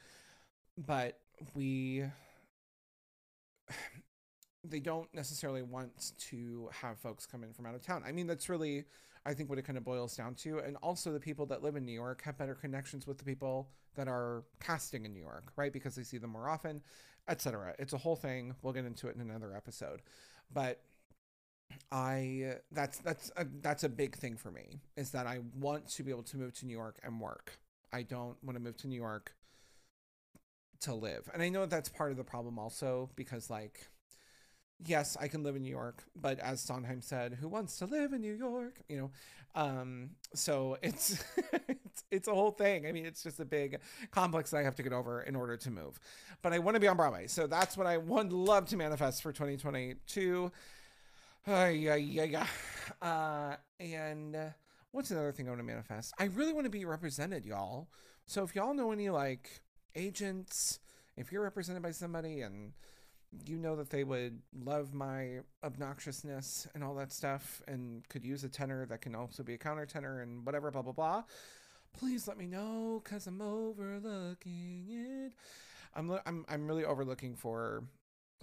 [0.79, 1.19] But
[1.55, 2.05] we,
[4.65, 8.03] they don't necessarily want to have folks come in from out of town.
[8.07, 8.85] I mean, that's really,
[9.27, 10.59] I think, what it kind of boils down to.
[10.59, 13.69] And also, the people that live in New York have better connections with the people
[13.95, 15.73] that are casting in New York, right?
[15.73, 16.83] Because they see them more often,
[17.29, 17.75] etc.
[17.79, 18.55] It's a whole thing.
[18.63, 20.03] We'll get into it in another episode,
[20.53, 20.81] but
[21.91, 26.03] I that's that's a, that's a big thing for me is that I want to
[26.03, 27.59] be able to move to New York and work.
[27.93, 29.35] I don't want to move to New York
[30.81, 31.29] to live.
[31.33, 33.89] And I know that's part of the problem also because like
[34.85, 38.13] yes, I can live in New York, but as Sondheim said, who wants to live
[38.13, 38.81] in New York?
[38.89, 39.11] You know,
[39.55, 41.23] um, so it's,
[41.69, 42.87] it's it's a whole thing.
[42.87, 43.79] I mean, it's just a big
[44.11, 45.99] complex that I have to get over in order to move.
[46.43, 49.23] But I want to be on Broadway, so that's what I would love to manifest
[49.23, 50.51] for 2022.
[51.47, 52.47] Uh, yeah, yeah, yeah.
[53.01, 54.47] Uh, and uh,
[54.93, 56.15] what's another thing I want to manifest?
[56.19, 57.89] I really want to be represented, y'all.
[58.27, 59.63] So if y'all know any like
[59.95, 60.79] agents,
[61.17, 62.73] if you're represented by somebody and
[63.47, 68.45] you know that they would love my obnoxiousness and all that stuff and could use
[68.45, 71.23] a tenor that can also be a counter tenor and whatever, blah, blah, blah,
[71.93, 75.33] please let me know because I'm overlooking it.
[75.95, 77.85] I'm, I'm, I'm really overlooking for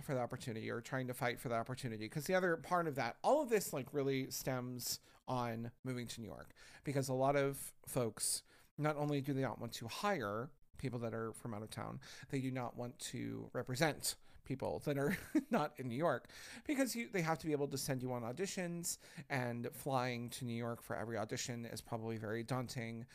[0.02, 2.96] for the opportunity or trying to fight for the opportunity because the other part of
[2.96, 6.52] that all of this like really stems on moving to new york
[6.86, 8.44] because a lot of folks
[8.78, 12.00] not only do they not want to hire people that are from out of town
[12.30, 14.16] they do not want to represent
[14.50, 15.16] people that are
[15.52, 16.28] not in New York
[16.68, 18.98] because you, they have to be able to send you on auditions
[19.30, 23.06] and flying to New York for every audition is probably very daunting.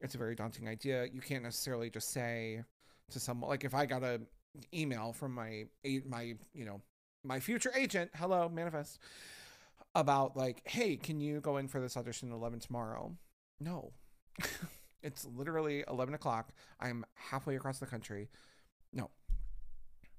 [0.00, 1.06] It's a very daunting idea.
[1.12, 2.62] You can't necessarily just say
[3.10, 4.20] to someone like if I got a
[4.72, 5.64] email from my
[6.06, 6.80] my you know
[7.24, 9.00] my future agent, hello manifest
[9.94, 13.12] about like, hey, can you go in for this audition at eleven tomorrow?
[13.60, 13.92] No.
[15.02, 16.52] it's literally eleven o'clock.
[16.80, 18.28] I'm halfway across the country.
[18.92, 19.10] No,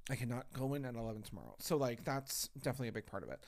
[0.09, 1.55] I cannot go in at 11 tomorrow.
[1.59, 3.39] So, like, that's definitely a big part of it.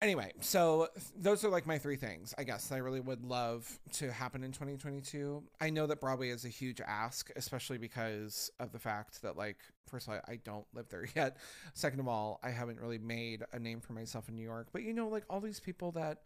[0.00, 4.12] Anyway, so those are like my three things, I guess, I really would love to
[4.12, 5.42] happen in 2022.
[5.60, 9.56] I know that Broadway is a huge ask, especially because of the fact that, like,
[9.90, 11.38] first of all, I don't live there yet.
[11.74, 14.68] Second of all, I haven't really made a name for myself in New York.
[14.72, 16.18] But, you know, like, all these people that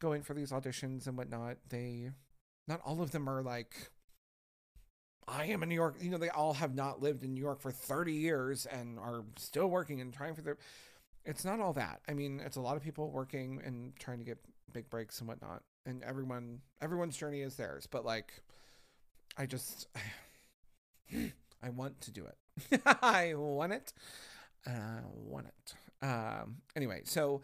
[0.00, 2.10] go in for these auditions and whatnot, they,
[2.66, 3.92] not all of them are like
[5.26, 5.96] I am in New York.
[6.00, 9.24] You know, they all have not lived in New York for 30 years and are
[9.36, 10.58] still working and trying for their.
[11.24, 12.00] It's not all that.
[12.08, 14.38] I mean, it's a lot of people working and trying to get
[14.72, 15.62] big breaks and whatnot.
[15.86, 17.86] And everyone, everyone's journey is theirs.
[17.90, 18.32] But like,
[19.38, 19.88] I just,
[21.12, 22.82] I want to do it.
[23.02, 23.92] I want it.
[24.66, 25.74] I want it.
[26.06, 27.40] Um, anyway, so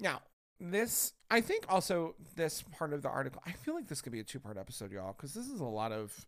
[0.00, 0.22] now
[0.58, 4.20] this, I think also this part of the article, I feel like this could be
[4.20, 6.26] a two part episode, y'all, because this is a lot of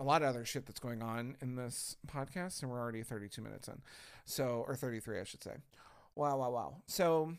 [0.00, 3.42] a lot of other shit that's going on in this podcast, and we're already 32
[3.42, 3.82] minutes in.
[4.24, 5.56] So, or 33, I should say.
[6.16, 6.76] Wow, wow, wow.
[6.86, 7.34] So,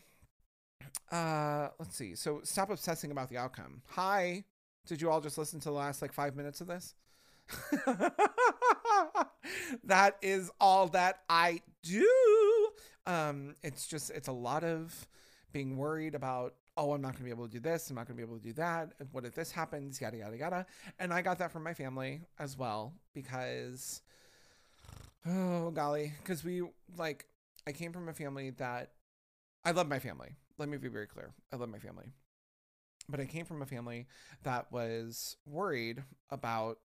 [1.10, 2.14] uh, let's see.
[2.14, 3.82] So, stop obsessing about the outcome.
[3.90, 4.44] Hi.
[4.86, 6.94] Did you all just listen to the last like five minutes of this?
[9.84, 12.68] that is all that I do.
[13.06, 15.08] Um, it's just, it's a lot of
[15.52, 17.90] being worried about oh, I'm not going to be able to do this.
[17.90, 18.92] I'm not going to be able to do that.
[19.12, 20.00] What if this happens?
[20.00, 20.66] Yada, yada, yada.
[20.98, 24.00] And I got that from my family as well because,
[25.26, 26.62] oh, golly, because we,
[26.96, 27.26] like,
[27.66, 28.92] I came from a family that
[29.64, 30.30] I love my family.
[30.58, 31.32] Let me be very clear.
[31.52, 32.06] I love my family.
[33.08, 34.06] But I came from a family
[34.44, 36.78] that was worried about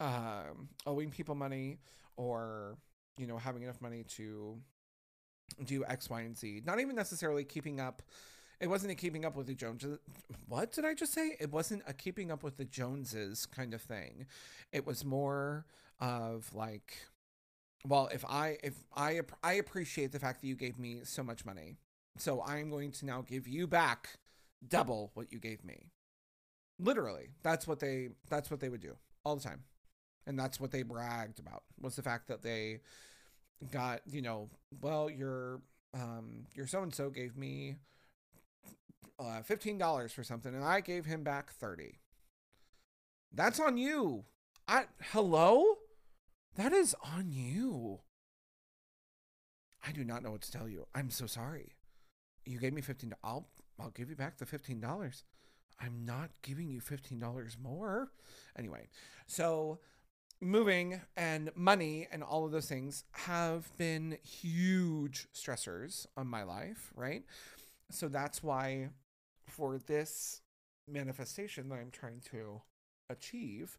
[0.00, 1.78] um, owing people money
[2.16, 2.78] or,
[3.18, 4.56] you know, having enough money to
[5.64, 6.62] do X, Y, and Z.
[6.64, 8.02] Not even necessarily keeping up
[8.64, 9.98] it wasn't a keeping up with the Joneses.
[10.48, 11.36] What did I just say?
[11.38, 14.24] It wasn't a keeping up with the Joneses kind of thing.
[14.72, 15.66] It was more
[16.00, 16.96] of like,
[17.86, 21.44] well, if I if I I appreciate the fact that you gave me so much
[21.44, 21.76] money,
[22.16, 24.18] so I'm going to now give you back
[24.66, 25.90] double what you gave me.
[26.78, 28.96] Literally, that's what they that's what they would do
[29.26, 29.64] all the time,
[30.26, 32.80] and that's what they bragged about was the fact that they
[33.70, 34.48] got you know
[34.80, 35.60] well your
[35.92, 37.76] um your so and so gave me
[39.18, 42.00] uh, $15 for something and I gave him back 30.
[43.32, 44.24] That's on you.
[44.68, 45.78] I hello?
[46.56, 48.00] That is on you.
[49.86, 50.86] I do not know what to tell you.
[50.94, 51.72] I'm so sorry.
[52.46, 53.48] You gave me 15 I'll
[53.80, 55.22] I'll give you back the $15.
[55.80, 58.12] I'm not giving you $15 more.
[58.56, 58.88] Anyway,
[59.26, 59.80] so
[60.40, 66.92] moving and money and all of those things have been huge stressors on my life,
[66.94, 67.24] right?
[67.90, 68.90] So that's why
[69.48, 70.42] for this
[70.88, 72.62] manifestation that I'm trying to
[73.10, 73.78] achieve,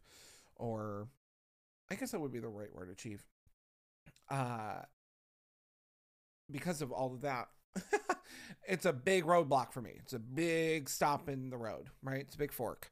[0.56, 1.08] or
[1.90, 3.24] I guess that would be the right word, achieve.
[4.28, 4.82] Uh
[6.50, 7.48] because of all of that,
[8.68, 9.92] it's a big roadblock for me.
[9.96, 12.20] It's a big stop in the road, right?
[12.20, 12.90] It's a big fork.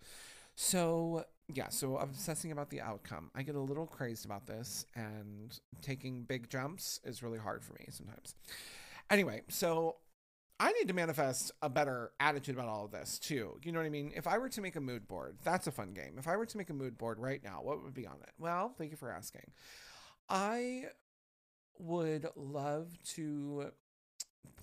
[0.57, 3.31] So, yeah, so obsessing about the outcome.
[3.35, 7.75] I get a little crazed about this, and taking big jumps is really hard for
[7.75, 8.35] me sometimes.
[9.11, 9.97] Anyway, so
[10.61, 13.59] I need to manifest a better attitude about all of this too.
[13.63, 14.13] You know what I mean?
[14.15, 16.15] If I were to make a mood board, that's a fun game.
[16.17, 18.31] If I were to make a mood board right now, what would be on it?
[18.39, 19.51] Well, thank you for asking.
[20.29, 20.85] I
[21.79, 23.73] would love to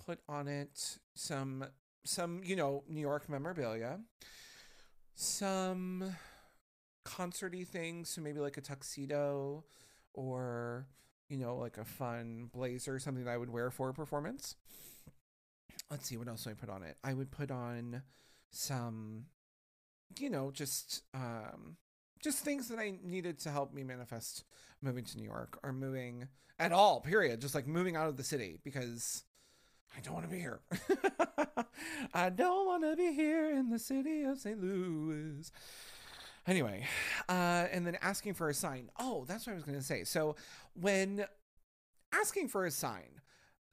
[0.05, 1.65] put on it some
[2.03, 3.99] some, you know, New York memorabilia,
[5.13, 6.15] some
[7.03, 9.65] concerty things, so maybe like a tuxedo
[10.13, 10.87] or
[11.27, 14.55] you know, like a fun blazer, something that I would wear for a performance
[15.91, 16.97] let's see what else do I put on it.
[17.03, 18.01] I would put on
[18.49, 19.25] some,
[20.17, 21.75] you know, just um,
[22.23, 24.45] just things that I needed to help me manifest
[24.81, 26.27] moving to New York or moving
[26.57, 27.01] at all.
[27.01, 27.41] Period.
[27.41, 29.23] Just like moving out of the city because
[29.95, 30.61] I don't want to be here.
[32.13, 34.61] I don't want to be here in the city of St.
[34.61, 35.51] Louis.
[36.47, 36.87] Anyway,
[37.29, 38.89] uh, and then asking for a sign.
[38.97, 40.03] Oh, that's what I was going to say.
[40.05, 40.35] So
[40.73, 41.25] when
[42.13, 43.20] asking for a sign,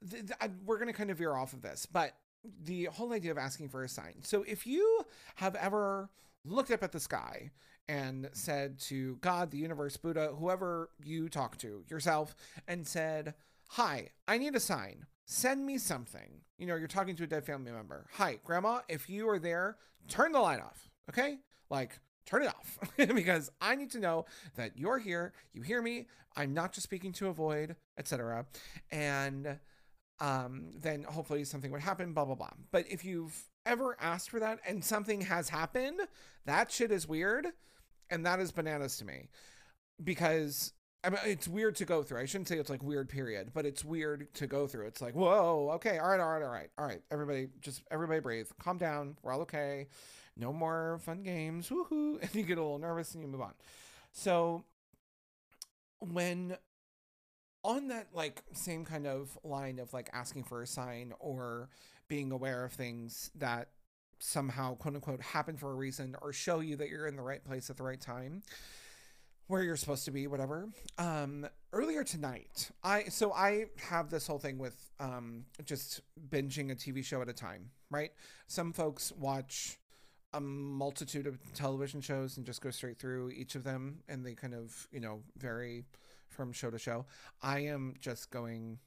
[0.07, 2.15] th- th- I- we're going to kind of veer off of this, but
[2.63, 4.15] the whole idea of asking for a sign.
[4.21, 6.09] So if you have ever
[6.45, 7.51] looked up at the sky
[7.87, 12.35] and said to God, the universe, Buddha, whoever you talk to, yourself,
[12.67, 13.33] and said,
[13.71, 15.05] Hi, I need a sign.
[15.25, 16.41] Send me something.
[16.57, 18.07] You know, you're talking to a dead family member.
[18.13, 19.77] Hi, grandma, if you are there,
[20.07, 20.89] turn the light off.
[21.09, 21.37] Okay?
[21.69, 24.25] Like, turn it off because I need to know
[24.55, 28.45] that you're here, you hear me, I'm not just speaking to a void, etc.
[28.91, 29.59] And
[30.19, 32.49] um, then hopefully something would happen, blah, blah, blah.
[32.71, 36.01] But if you've ever asked for that and something has happened,
[36.45, 37.47] that shit is weird.
[38.09, 39.29] And that is bananas to me
[40.03, 42.19] because I mean, it's weird to go through.
[42.19, 44.87] I shouldn't say it's like weird, period, but it's weird to go through.
[44.87, 47.01] It's like, whoa, okay, all right, all right, all right, all right.
[47.09, 49.15] Everybody, just everybody breathe, calm down.
[49.21, 49.87] We're all okay.
[50.35, 51.69] No more fun games.
[51.69, 52.19] Woohoo.
[52.21, 53.53] And you get a little nervous and you move on.
[54.11, 54.63] So
[55.99, 56.57] when
[57.63, 61.69] on that like same kind of line of like asking for a sign or
[62.07, 63.69] being aware of things that
[64.19, 67.43] somehow quote unquote happen for a reason or show you that you're in the right
[67.45, 68.41] place at the right time
[69.47, 70.69] where you're supposed to be whatever.
[70.97, 76.75] Um earlier tonight i so i have this whole thing with um just binging a
[76.75, 78.11] tv show at a time right?
[78.47, 79.77] Some folks watch
[80.33, 84.35] a multitude of television shows and just go straight through each of them and they
[84.35, 85.85] kind of you know vary
[86.39, 87.05] from show to show
[87.41, 88.79] i am just going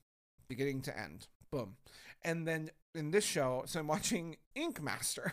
[0.49, 1.29] beginning to end.
[1.51, 1.77] Boom.
[2.23, 5.33] And then in this show so i'm watching ink master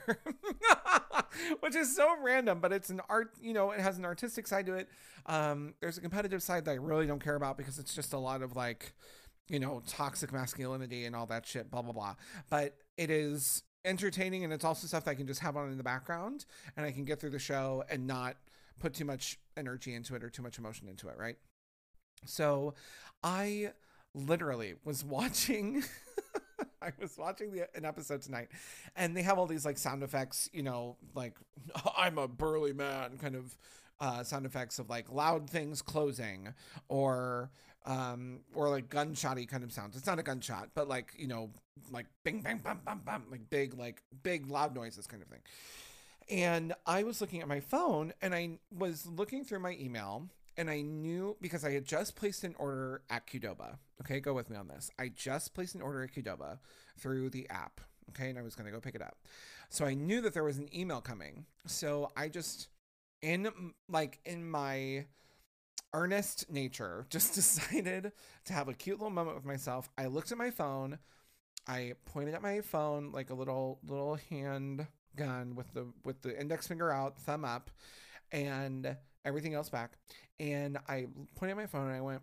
[1.60, 4.66] which is so random but it's an art you know it has an artistic side
[4.66, 4.90] to it.
[5.26, 8.18] Um there's a competitive side that i really don't care about because it's just a
[8.18, 8.94] lot of like
[9.50, 12.16] you know toxic masculinity and all that shit blah blah blah.
[12.50, 15.78] But it is entertaining and it's also stuff that i can just have on in
[15.78, 16.46] the background
[16.76, 18.36] and i can get through the show and not
[18.80, 21.38] put too much energy into it or too much emotion into it right
[22.26, 22.74] so
[23.24, 23.72] i
[24.14, 25.84] literally was watching
[26.82, 28.50] I was watching the, an episode tonight,
[28.96, 31.36] and they have all these like sound effects, you know, like
[31.98, 33.58] I'm a burly man kind of
[34.00, 36.54] uh, sound effects of like loud things closing
[36.88, 37.52] or
[37.86, 39.96] um or like gunshotty kind of sounds.
[39.96, 41.50] It's not a gunshot, but like you know,
[41.92, 45.42] like bing bang bam bam bam, like big like big loud noises kind of thing.
[46.30, 50.28] And I was looking at my phone, and I was looking through my email,
[50.60, 53.78] and I knew because I had just placed an order at Qdoba.
[54.02, 54.92] Okay, go with me on this.
[55.00, 56.60] I just placed an order at Qdoba
[56.98, 57.80] through the app.
[58.10, 59.20] Okay, and I was going to go pick it up.
[59.70, 61.46] So I knew that there was an email coming.
[61.66, 62.68] So I just,
[63.22, 63.50] in
[63.88, 65.06] like in my
[65.94, 68.12] earnest nature, just decided
[68.44, 69.90] to have a cute little moment with myself.
[69.98, 71.00] I looked at my phone.
[71.68, 76.38] I pointed at my phone like a little little hand gun with the with the
[76.38, 77.70] index finger out, thumb up,
[78.32, 79.92] and everything else back.
[80.40, 82.22] And I pointed at my phone and I went.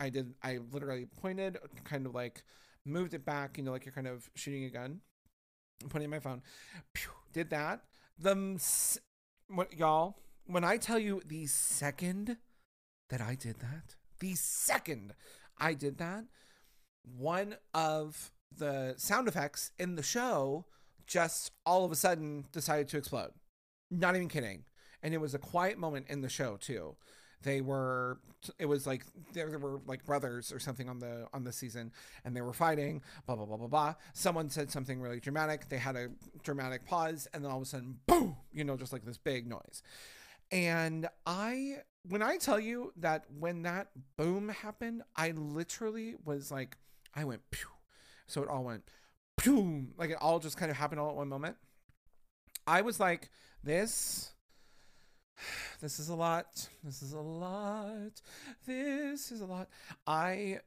[0.00, 2.42] I did, I literally pointed, kind of like
[2.86, 5.00] moved it back, you know, like you're kind of shooting a gun,
[5.90, 6.42] pointing at my phone,
[7.32, 7.82] did that.
[8.18, 8.58] The,
[9.48, 12.38] what, y'all, when I tell you the second
[13.10, 15.14] that I did that, the second
[15.58, 16.24] I did that,
[17.04, 20.64] one of the sound effects in the show
[21.06, 23.32] just all of a sudden decided to explode.
[23.90, 24.64] Not even kidding.
[25.02, 26.96] And it was a quiet moment in the show too.
[27.42, 28.18] They were
[28.58, 31.92] it was like there were like brothers or something on the on the season
[32.24, 33.94] and they were fighting, blah blah blah blah blah.
[34.12, 35.68] Someone said something really dramatic.
[35.68, 36.08] They had a
[36.42, 39.46] dramatic pause and then all of a sudden boom, you know, just like this big
[39.46, 39.82] noise.
[40.52, 41.78] And I
[42.08, 46.76] when I tell you that when that boom happened, I literally was like
[47.14, 47.68] I went pew.
[48.26, 48.84] So it all went
[49.38, 51.56] pew, like it all just kind of happened all at one moment.
[52.66, 53.30] I was like,
[53.64, 54.32] this
[55.80, 56.68] this is a lot.
[56.84, 58.20] This is a lot.
[58.66, 59.68] This is a lot.
[60.06, 60.60] I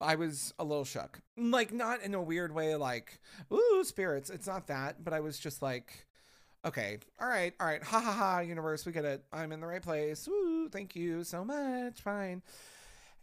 [0.00, 1.20] I was a little shook.
[1.36, 3.20] Like not in a weird way like,
[3.52, 4.30] ooh, spirits.
[4.30, 6.06] It's not that, but I was just like
[6.62, 7.82] okay, all right, all right.
[7.82, 9.24] Ha ha ha, universe, we get it.
[9.32, 10.28] I'm in the right place.
[10.28, 12.02] Woo, thank you so much.
[12.02, 12.42] Fine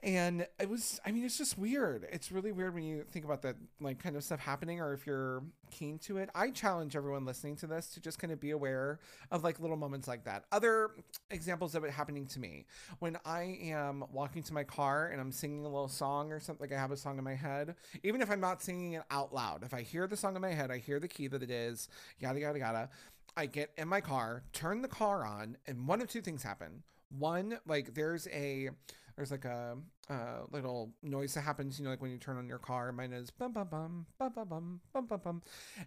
[0.01, 2.07] and it was i mean it's just weird.
[2.11, 5.07] It's really weird when you think about that like kind of stuff happening or if
[5.07, 6.29] you're keen to it.
[6.35, 8.99] I challenge everyone listening to this to just kind of be aware
[9.31, 10.45] of like little moments like that.
[10.51, 10.91] Other
[11.31, 12.65] examples of it happening to me.
[12.99, 16.69] When i am walking to my car and i'm singing a little song or something
[16.69, 19.33] like i have a song in my head even if i'm not singing it out
[19.33, 21.51] loud if i hear the song in my head i hear the key that it
[21.51, 21.89] is
[22.19, 22.89] yada yada yada
[23.35, 26.83] i get in my car turn the car on and one of two things happen.
[27.17, 28.69] One like there's a
[29.17, 29.75] there's like a,
[30.09, 32.91] a little noise that happens, you know, like when you turn on your car.
[32.91, 35.41] Mine is bum bum bum bum bum bum bum bum bum,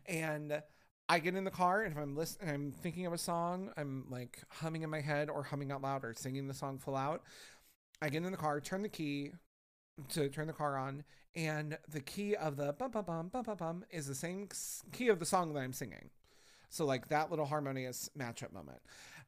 [0.07, 0.61] and
[1.09, 4.05] I get in the car and if I'm listening, I'm thinking of a song, I'm
[4.11, 7.23] like humming in my head or humming out loud or singing the song full out.
[8.03, 9.33] I get in the car, turn the key
[10.11, 11.05] to turn the car on,
[11.35, 14.49] and the key of the bum bum bum bum bum bum is the same
[14.93, 16.11] key of the song that I'm singing.
[16.71, 18.79] So like that little harmonious matchup moment.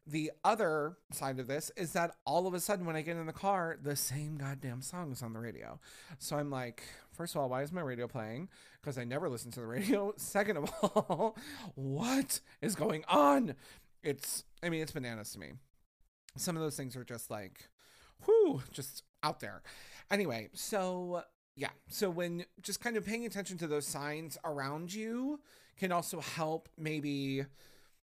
[0.07, 3.27] The other side of this is that all of a sudden, when I get in
[3.27, 5.79] the car, the same goddamn song is on the radio.
[6.19, 6.83] So I'm like,
[7.13, 8.49] first of all, why is my radio playing?
[8.81, 10.13] Because I never listen to the radio.
[10.17, 11.37] Second of all,
[11.75, 13.55] what is going on?
[14.03, 15.53] It's, I mean, it's bananas to me.
[16.37, 17.69] Some of those things are just like,
[18.27, 19.63] whoo, just out there.
[20.11, 21.23] Anyway, so
[21.55, 25.41] yeah, so when just kind of paying attention to those signs around you
[25.83, 27.45] can also help maybe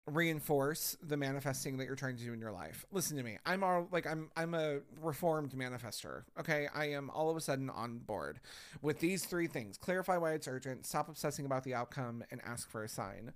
[0.05, 2.83] reinforce the manifesting that you're trying to do in your life.
[2.91, 3.37] Listen to me.
[3.45, 6.23] I'm all like I'm I'm a reformed manifester.
[6.37, 6.67] Okay?
[6.75, 8.41] I am all of a sudden on board
[8.81, 9.77] with these three things.
[9.77, 13.31] Clarify why it's urgent, stop obsessing about the outcome and ask for a sign.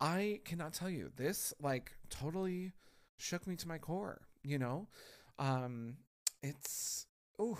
[0.00, 1.10] I cannot tell you.
[1.16, 2.70] This like totally
[3.16, 4.86] shook me to my core, you know?
[5.40, 5.96] Um
[6.40, 7.08] it's
[7.40, 7.58] ooh,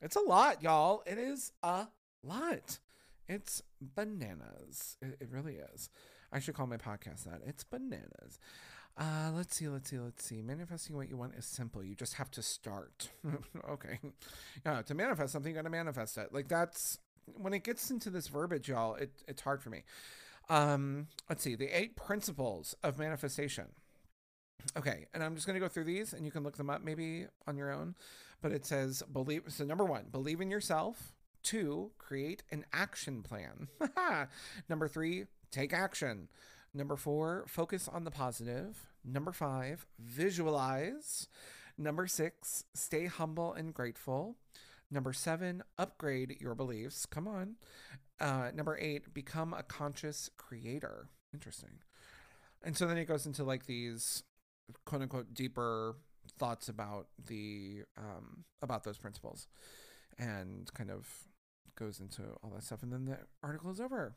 [0.00, 1.02] it's a lot, y'all.
[1.06, 1.88] It is a
[2.22, 2.78] lot.
[3.30, 4.96] It's bananas.
[5.00, 5.88] It, it really is.
[6.32, 7.42] I should call my podcast that.
[7.46, 8.40] It's bananas.
[8.98, 10.42] Uh, let's see, let's see, let's see.
[10.42, 11.84] Manifesting what you want is simple.
[11.84, 13.10] You just have to start.
[13.70, 14.00] okay.
[14.66, 16.34] Yeah, to manifest something, you got to manifest it.
[16.34, 16.98] Like that's
[17.36, 19.84] when it gets into this verbiage, y'all, it, it's hard for me.
[20.48, 23.66] Um, let's see, the eight principles of manifestation.
[24.76, 26.82] Okay, and I'm just going to go through these and you can look them up
[26.82, 27.94] maybe on your own.
[28.42, 31.12] But it says believe so number 1, believe in yourself.
[31.42, 33.68] 2, create an action plan.
[34.68, 36.28] number 3, take action.
[36.72, 38.86] Number four, focus on the positive.
[39.04, 41.26] Number five, visualize.
[41.76, 44.36] Number six, stay humble and grateful.
[44.90, 47.06] Number seven, upgrade your beliefs.
[47.06, 47.56] Come on.
[48.20, 51.08] Uh, number eight, become a conscious creator.
[51.32, 51.80] Interesting.
[52.62, 54.22] And so then it goes into like these
[54.84, 55.96] quote unquote deeper
[56.38, 59.48] thoughts about the um, about those principles
[60.18, 61.08] and kind of
[61.80, 64.14] goes into all that stuff and then the article is over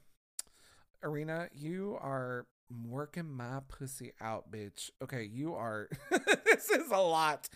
[1.04, 2.46] Arena, you are
[2.88, 4.90] working my pussy out, bitch.
[5.02, 5.90] Okay, you are.
[6.46, 7.50] this is a lot.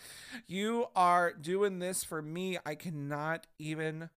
[0.46, 2.58] You are doing this for me.
[2.64, 4.10] I cannot even.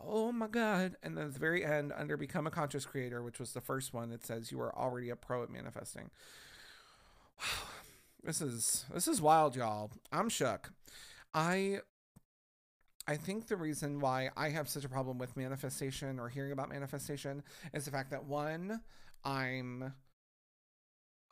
[0.00, 0.96] Oh my God.
[1.02, 3.92] And then at the very end, under Become a Conscious Creator, which was the first
[3.92, 6.10] one, it says you are already a pro at manifesting.
[7.38, 7.44] Wow.
[8.24, 9.92] This is this is wild, y'all.
[10.10, 10.72] I'm shook.
[11.32, 11.82] I
[13.08, 16.68] I think the reason why I have such a problem with manifestation or hearing about
[16.68, 17.42] manifestation
[17.72, 18.80] is the fact that one,
[19.24, 19.92] I'm.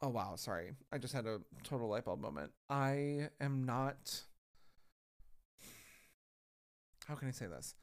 [0.01, 0.35] Oh, wow.
[0.37, 0.73] Sorry.
[0.93, 2.53] I just had a total light bulb moment.
[2.71, 4.21] I am not.
[7.09, 7.75] How can I say this?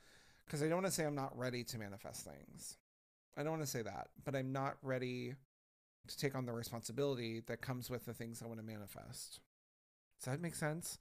[0.45, 2.77] Because I don't want to say I'm not ready to manifest things.
[3.37, 5.35] I don't want to say that, but I'm not ready
[6.07, 9.39] to take on the responsibility that comes with the things I want to manifest.
[10.19, 10.97] Does that make sense?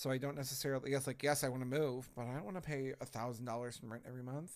[0.00, 2.56] So I don't necessarily yes, like yes, I want to move, but I don't want
[2.56, 4.52] to pay a thousand dollars in rent every month.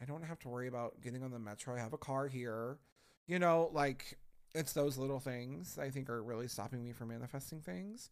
[0.00, 1.76] I don't have to worry about getting on the metro.
[1.76, 2.78] I have a car here.
[3.26, 4.16] You know, like
[4.54, 8.08] it's those little things I think are really stopping me from manifesting things.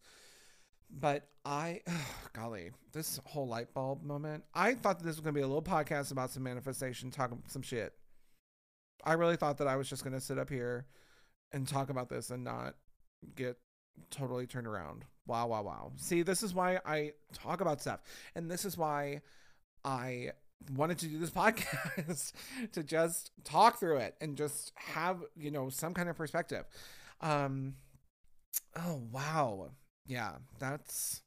[0.91, 1.81] But I,
[2.33, 5.47] golly, this whole light bulb moment, I thought that this was going to be a
[5.47, 7.93] little podcast about some manifestation, talking some shit.
[9.03, 10.85] I really thought that I was just going to sit up here
[11.51, 12.75] and talk about this and not
[13.35, 13.57] get
[14.09, 15.05] totally turned around.
[15.25, 15.91] Wow, wow, wow.
[15.97, 17.99] See, this is why I talk about stuff.
[18.35, 19.21] And this is why
[19.83, 20.31] I
[20.75, 22.33] wanted to do this podcast
[22.71, 26.65] to just talk through it and just have, you know, some kind of perspective.
[27.21, 27.75] Um
[28.75, 29.71] oh wow.
[30.05, 31.21] Yeah, that's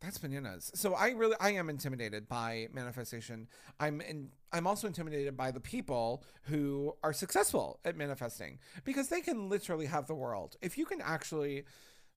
[0.00, 0.70] that's bananas.
[0.74, 3.48] So I really I am intimidated by manifestation.
[3.80, 9.20] I'm in I'm also intimidated by the people who are successful at manifesting because they
[9.20, 10.56] can literally have the world.
[10.62, 11.64] If you can actually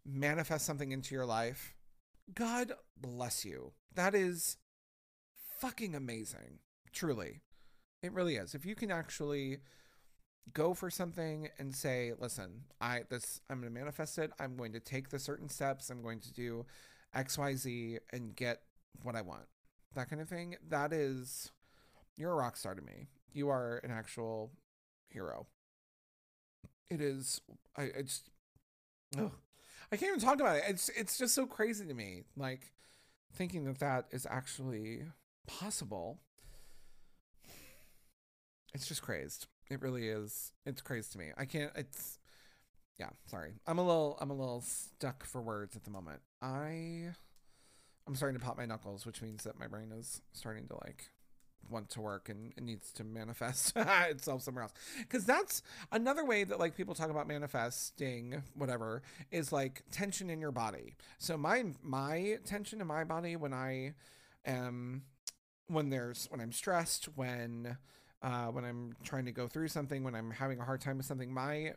[0.06, 1.76] manifest something into your life,
[2.34, 3.74] God bless you.
[3.96, 4.58] That is
[5.60, 6.60] fucking amazing.
[6.92, 7.42] Truly.
[8.04, 8.54] It really is.
[8.54, 9.60] If you can actually
[10.54, 14.32] go for something and say, listen, I this I'm going to manifest it.
[14.40, 15.90] I'm going to take the certain steps.
[15.90, 16.66] I'm going to do
[17.16, 18.62] XYZ and get
[19.04, 19.46] what I want.
[19.96, 20.56] That kind of thing.
[20.70, 21.52] That is
[22.18, 23.08] you're a rock star to me.
[23.34, 24.52] You are an actual
[25.10, 25.48] hero.
[26.90, 27.42] It is
[27.78, 28.22] I it's
[29.18, 29.32] ugh.
[29.92, 30.64] I can't even talk about it.
[30.68, 32.24] It's it's just so crazy to me.
[32.38, 32.72] Like
[33.34, 35.04] thinking that that is actually
[35.48, 36.20] possible.
[38.74, 39.48] It's just crazed.
[39.70, 40.54] It really is.
[40.66, 41.32] It's crazy to me.
[41.38, 42.20] I can't it's
[43.02, 43.54] yeah, sorry.
[43.66, 46.22] I'm a little I'm a little stuck for words at the moment.
[46.40, 47.08] I
[48.06, 51.10] I'm starting to pop my knuckles, which means that my brain is starting to like
[51.68, 54.74] want to work and it needs to manifest itself somewhere else.
[55.10, 60.40] Cuz that's another way that like people talk about manifesting whatever is like tension in
[60.40, 60.96] your body.
[61.18, 63.96] So my my tension in my body when I
[64.46, 65.06] am
[65.66, 67.78] when there's when I'm stressed, when
[68.22, 71.08] uh, when I'm trying to go through something, when I'm having a hard time with
[71.08, 71.74] something, my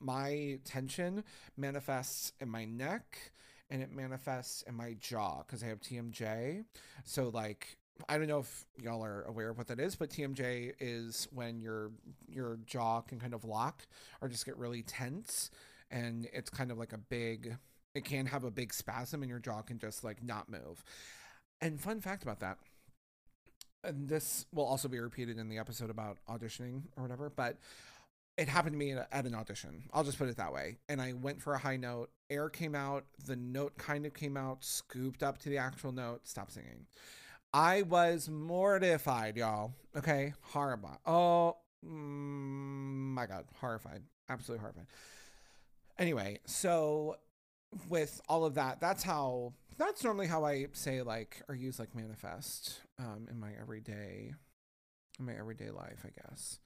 [0.00, 1.24] my tension
[1.56, 3.32] manifests in my neck
[3.70, 6.64] and it manifests in my jaw because I have TMJ.
[7.04, 7.76] So like
[8.08, 11.60] I don't know if y'all are aware of what that is, but TMJ is when
[11.60, 11.92] your
[12.28, 13.86] your jaw can kind of lock
[14.20, 15.50] or just get really tense
[15.90, 17.56] and it's kind of like a big
[17.94, 20.82] it can have a big spasm and your jaw can just like not move.
[21.60, 22.58] And fun fact about that
[23.84, 27.58] and this will also be repeated in the episode about auditioning or whatever, but
[28.36, 29.84] it happened to me at, an audition.
[29.92, 30.78] I'll just put it that way.
[30.88, 32.10] And I went for a high note.
[32.30, 33.04] Air came out.
[33.26, 36.86] The note kind of came out, scooped up to the actual note, stopped singing.
[37.52, 39.74] I was mortified, y'all.
[39.96, 40.34] Okay.
[40.40, 40.98] Horrible.
[41.06, 41.56] Oh
[41.86, 43.44] mm, my God.
[43.60, 44.02] Horrified.
[44.28, 44.86] Absolutely horrified.
[45.96, 47.16] Anyway, so
[47.88, 51.94] with all of that, that's how that's normally how I say like or use like
[51.94, 54.32] manifest um in my everyday
[55.20, 56.58] in my everyday life, I guess.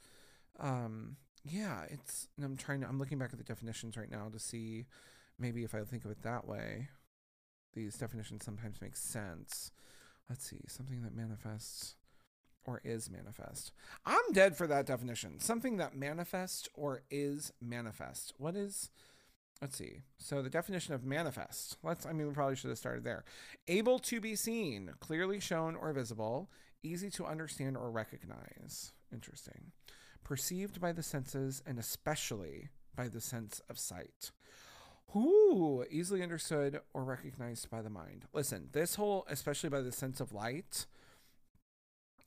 [0.59, 1.17] Um
[1.51, 4.87] yeah, it's I'm trying to I'm looking back at the definitions right now to see
[5.39, 6.89] maybe if I think of it that way.
[7.75, 9.71] These definitions sometimes make sense.
[10.29, 11.95] Let's see, something that manifests
[12.65, 13.73] or is manifest.
[14.05, 15.41] I'm dead for that definition.
[15.41, 18.35] Something that manifests or is manifest.
[18.39, 18.91] What is
[19.61, 20.03] Let's see.
[20.19, 21.79] So the definition of manifest.
[21.83, 23.25] Let's I mean we probably should have started there.
[23.67, 26.51] Able to be seen, clearly shown or visible,
[26.83, 28.93] easy to understand or recognize.
[29.13, 29.73] Interesting.
[30.25, 34.31] Perceived by the senses and especially by the sense of sight.
[35.17, 38.27] Ooh, easily understood or recognized by the mind.
[38.35, 40.87] Listen, this whole, especially by the sense of light,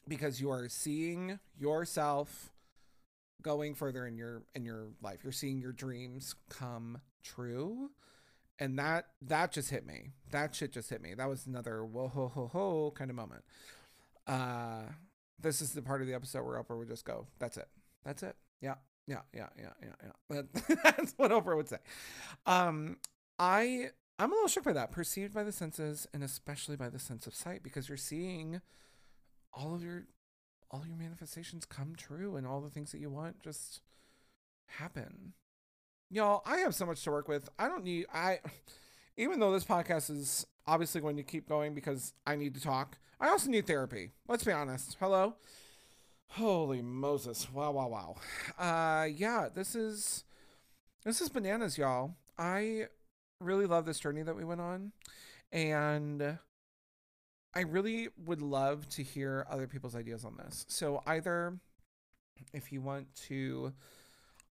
[0.07, 2.51] because you are seeing yourself
[3.41, 5.19] going further in your in your life.
[5.23, 7.91] You're seeing your dreams come true.
[8.59, 10.09] And that that just hit me.
[10.31, 11.13] That shit just hit me.
[11.13, 13.43] That was another whoa ho ho ho kind of moment.
[14.27, 14.83] Uh
[15.39, 17.67] this is the part of the episode where Oprah would just go, That's it.
[18.03, 18.35] That's it.
[18.61, 18.75] Yeah.
[19.07, 20.75] Yeah, yeah, yeah, yeah, yeah.
[20.83, 21.79] That's what Oprah would say.
[22.45, 22.97] Um,
[23.39, 23.89] I
[24.19, 24.91] I'm a little shook by that.
[24.91, 28.61] Perceived by the senses and especially by the sense of sight, because you're seeing
[29.53, 30.05] all of your
[30.69, 33.81] all your manifestations come true and all the things that you want just
[34.67, 35.33] happen.
[36.09, 37.49] Y'all, I have so much to work with.
[37.57, 38.39] I don't need I
[39.17, 42.97] even though this podcast is obviously going to keep going because I need to talk.
[43.19, 44.11] I also need therapy.
[44.27, 44.97] Let's be honest.
[44.99, 45.35] Hello.
[46.35, 47.51] Holy Moses.
[47.51, 48.15] Wow, wow, wow.
[48.57, 50.23] Uh yeah, this is
[51.03, 52.15] this is bananas, y'all.
[52.37, 52.85] I
[53.41, 54.93] really love this journey that we went on
[55.51, 56.37] and
[57.53, 60.65] I really would love to hear other people's ideas on this.
[60.69, 61.57] So either
[62.53, 63.73] if you want to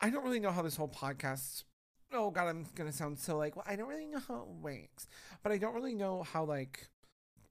[0.01, 1.63] I don't really know how this whole podcast
[2.11, 5.07] oh god, I'm gonna sound so like well, I don't really know how it works.
[5.43, 6.88] But I don't really know how like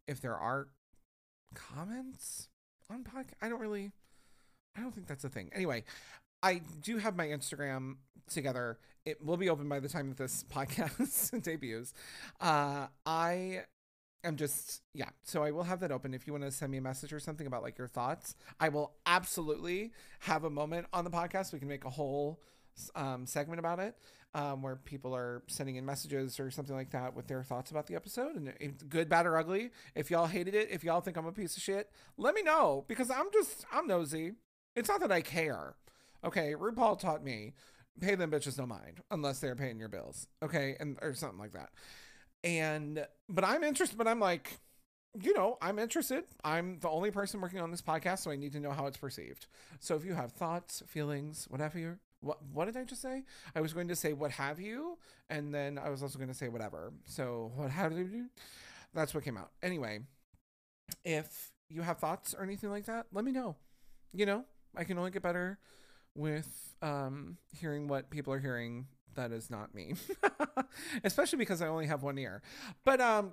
[0.08, 0.66] if there are
[1.54, 2.48] comments
[2.90, 3.34] on podcast.
[3.40, 3.92] I don't really
[4.76, 5.50] I don't think that's a thing.
[5.54, 5.84] Anyway,
[6.42, 7.96] I do have my Instagram
[8.28, 8.78] together.
[9.04, 11.94] It will be open by the time that this podcast debuts.
[12.40, 13.62] Uh I
[14.24, 15.10] I'm just yeah.
[15.22, 17.20] So I will have that open if you want to send me a message or
[17.20, 18.34] something about like your thoughts.
[18.58, 21.52] I will absolutely have a moment on the podcast.
[21.52, 22.40] We can make a whole
[22.94, 23.96] um, segment about it
[24.34, 27.86] um, where people are sending in messages or something like that with their thoughts about
[27.86, 29.70] the episode and good, bad, or ugly.
[29.94, 32.84] If y'all hated it, if y'all think I'm a piece of shit, let me know
[32.86, 34.32] because I'm just I'm nosy.
[34.76, 35.74] It's not that I care.
[36.24, 37.54] Okay, RuPaul taught me
[38.00, 40.26] pay them bitches no mind unless they're paying your bills.
[40.42, 41.70] Okay, and or something like that.
[42.44, 43.96] And but I'm interested.
[43.98, 44.58] But I'm like,
[45.20, 46.24] you know, I'm interested.
[46.44, 48.98] I'm the only person working on this podcast, so I need to know how it's
[48.98, 49.46] perceived.
[49.80, 53.24] So if you have thoughts, feelings, whatever you what what did I just say?
[53.54, 54.98] I was going to say what have you,
[55.30, 56.92] and then I was also going to say whatever.
[57.04, 58.26] So what have you?
[58.94, 59.50] That's what came out.
[59.62, 60.00] Anyway,
[61.04, 63.56] if you have thoughts or anything like that, let me know.
[64.12, 64.44] You know,
[64.76, 65.58] I can only get better
[66.14, 69.94] with um, hearing what people are hearing that is not me,
[71.04, 72.42] especially because I only have one ear.
[72.84, 73.32] But um,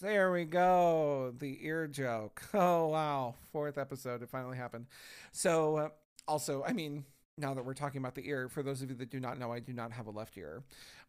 [0.00, 2.42] there we go, the ear joke.
[2.54, 4.86] Oh wow, fourth episode, it finally happened.
[5.32, 5.88] So uh,
[6.28, 7.04] also, I mean,
[7.38, 9.52] now that we're talking about the ear, for those of you that do not know,
[9.52, 10.62] I do not have a left ear.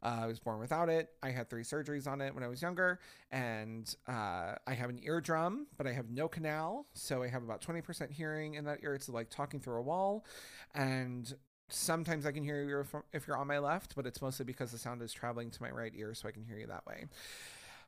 [0.03, 1.09] Uh, I was born without it.
[1.23, 2.99] I had three surgeries on it when I was younger,
[3.32, 7.61] and uh, I have an eardrum, but I have no canal, so I have about
[7.61, 8.93] twenty percent hearing in that ear.
[8.93, 10.25] It's like talking through a wall,
[10.75, 11.34] and
[11.69, 14.78] sometimes I can hear you if you're on my left, but it's mostly because the
[14.78, 17.05] sound is traveling to my right ear, so I can hear you that way.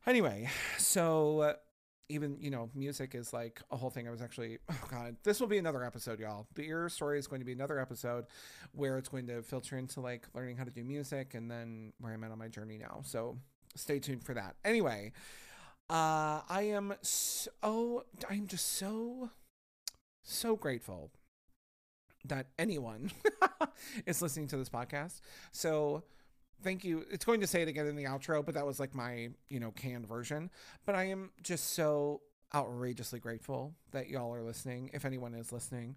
[0.07, 1.55] Anyway, so
[2.10, 4.07] even you know music is like a whole thing.
[4.07, 6.47] I was actually oh god this will be another episode y'all.
[6.55, 8.26] The ear story is going to be another episode
[8.74, 12.14] where it's going to filter into like learning how to do music and then where
[12.14, 13.01] i'm at on my journey now.
[13.03, 13.38] So
[13.76, 14.55] stay tuned for that.
[14.66, 15.12] Anyway
[15.89, 19.32] uh i am so i'm just so
[20.24, 21.10] so grateful
[22.26, 23.12] that anyone
[24.05, 25.22] is listening to this podcast.
[25.51, 26.03] So
[26.64, 27.05] thank you.
[27.12, 29.60] It's going to say it again in the outro, but that was like my, you
[29.60, 30.49] know, canned version.
[30.86, 32.22] But I am just so
[32.53, 35.95] outrageously grateful that y'all are listening, if anyone is listening,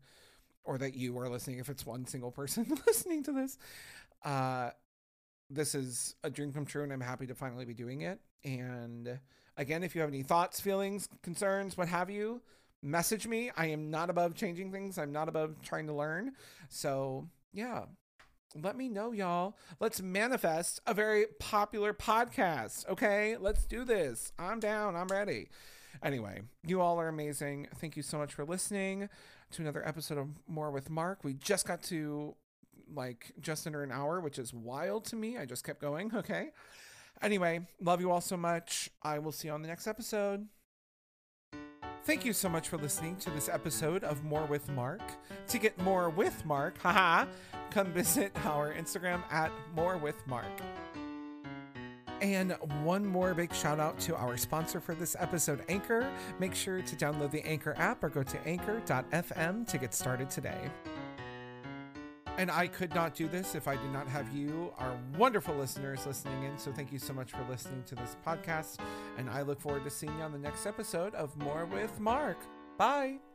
[0.65, 3.59] or that you are listening, if it's one single person listening to this.
[4.25, 4.71] Uh,
[5.51, 8.21] this is a dream come true, and I'm happy to finally be doing it.
[8.45, 9.19] And
[9.57, 12.41] again, if you have any thoughts, feelings, concerns, what have you,
[12.83, 13.51] message me.
[13.57, 16.33] I am not above changing things, I'm not above trying to learn.
[16.69, 17.85] So, yeah,
[18.61, 19.57] let me know, y'all.
[19.80, 22.88] Let's manifest a very popular podcast.
[22.88, 24.32] Okay, let's do this.
[24.38, 24.96] I'm down.
[24.96, 25.48] I'm ready.
[26.03, 27.68] Anyway, you all are amazing.
[27.76, 29.09] Thank you so much for listening
[29.53, 31.24] to another episode of More with Mark.
[31.24, 32.34] We just got to
[32.94, 35.38] like just under an hour, which is wild to me.
[35.38, 36.11] I just kept going.
[36.22, 36.50] Okay.
[37.20, 38.90] Anyway, love you all so much.
[39.03, 40.48] I will see you on the next episode.
[42.05, 45.00] Thank you so much for listening to this episode of More with Mark.
[45.48, 47.26] To get more with Mark, haha,
[47.70, 50.50] come visit our Instagram at More with Mark.
[52.20, 56.09] And one more big shout out to our sponsor for this episode, Anchor.
[56.40, 60.70] Make sure to download the Anchor app or go to anchor.fm to get started today.
[62.39, 66.07] And I could not do this if I did not have you, our wonderful listeners,
[66.07, 66.59] listening in.
[66.59, 68.78] So thank you so much for listening to this podcast.
[69.18, 72.39] And I look forward to seeing you on the next episode of More with Mark.
[72.78, 73.32] Bye.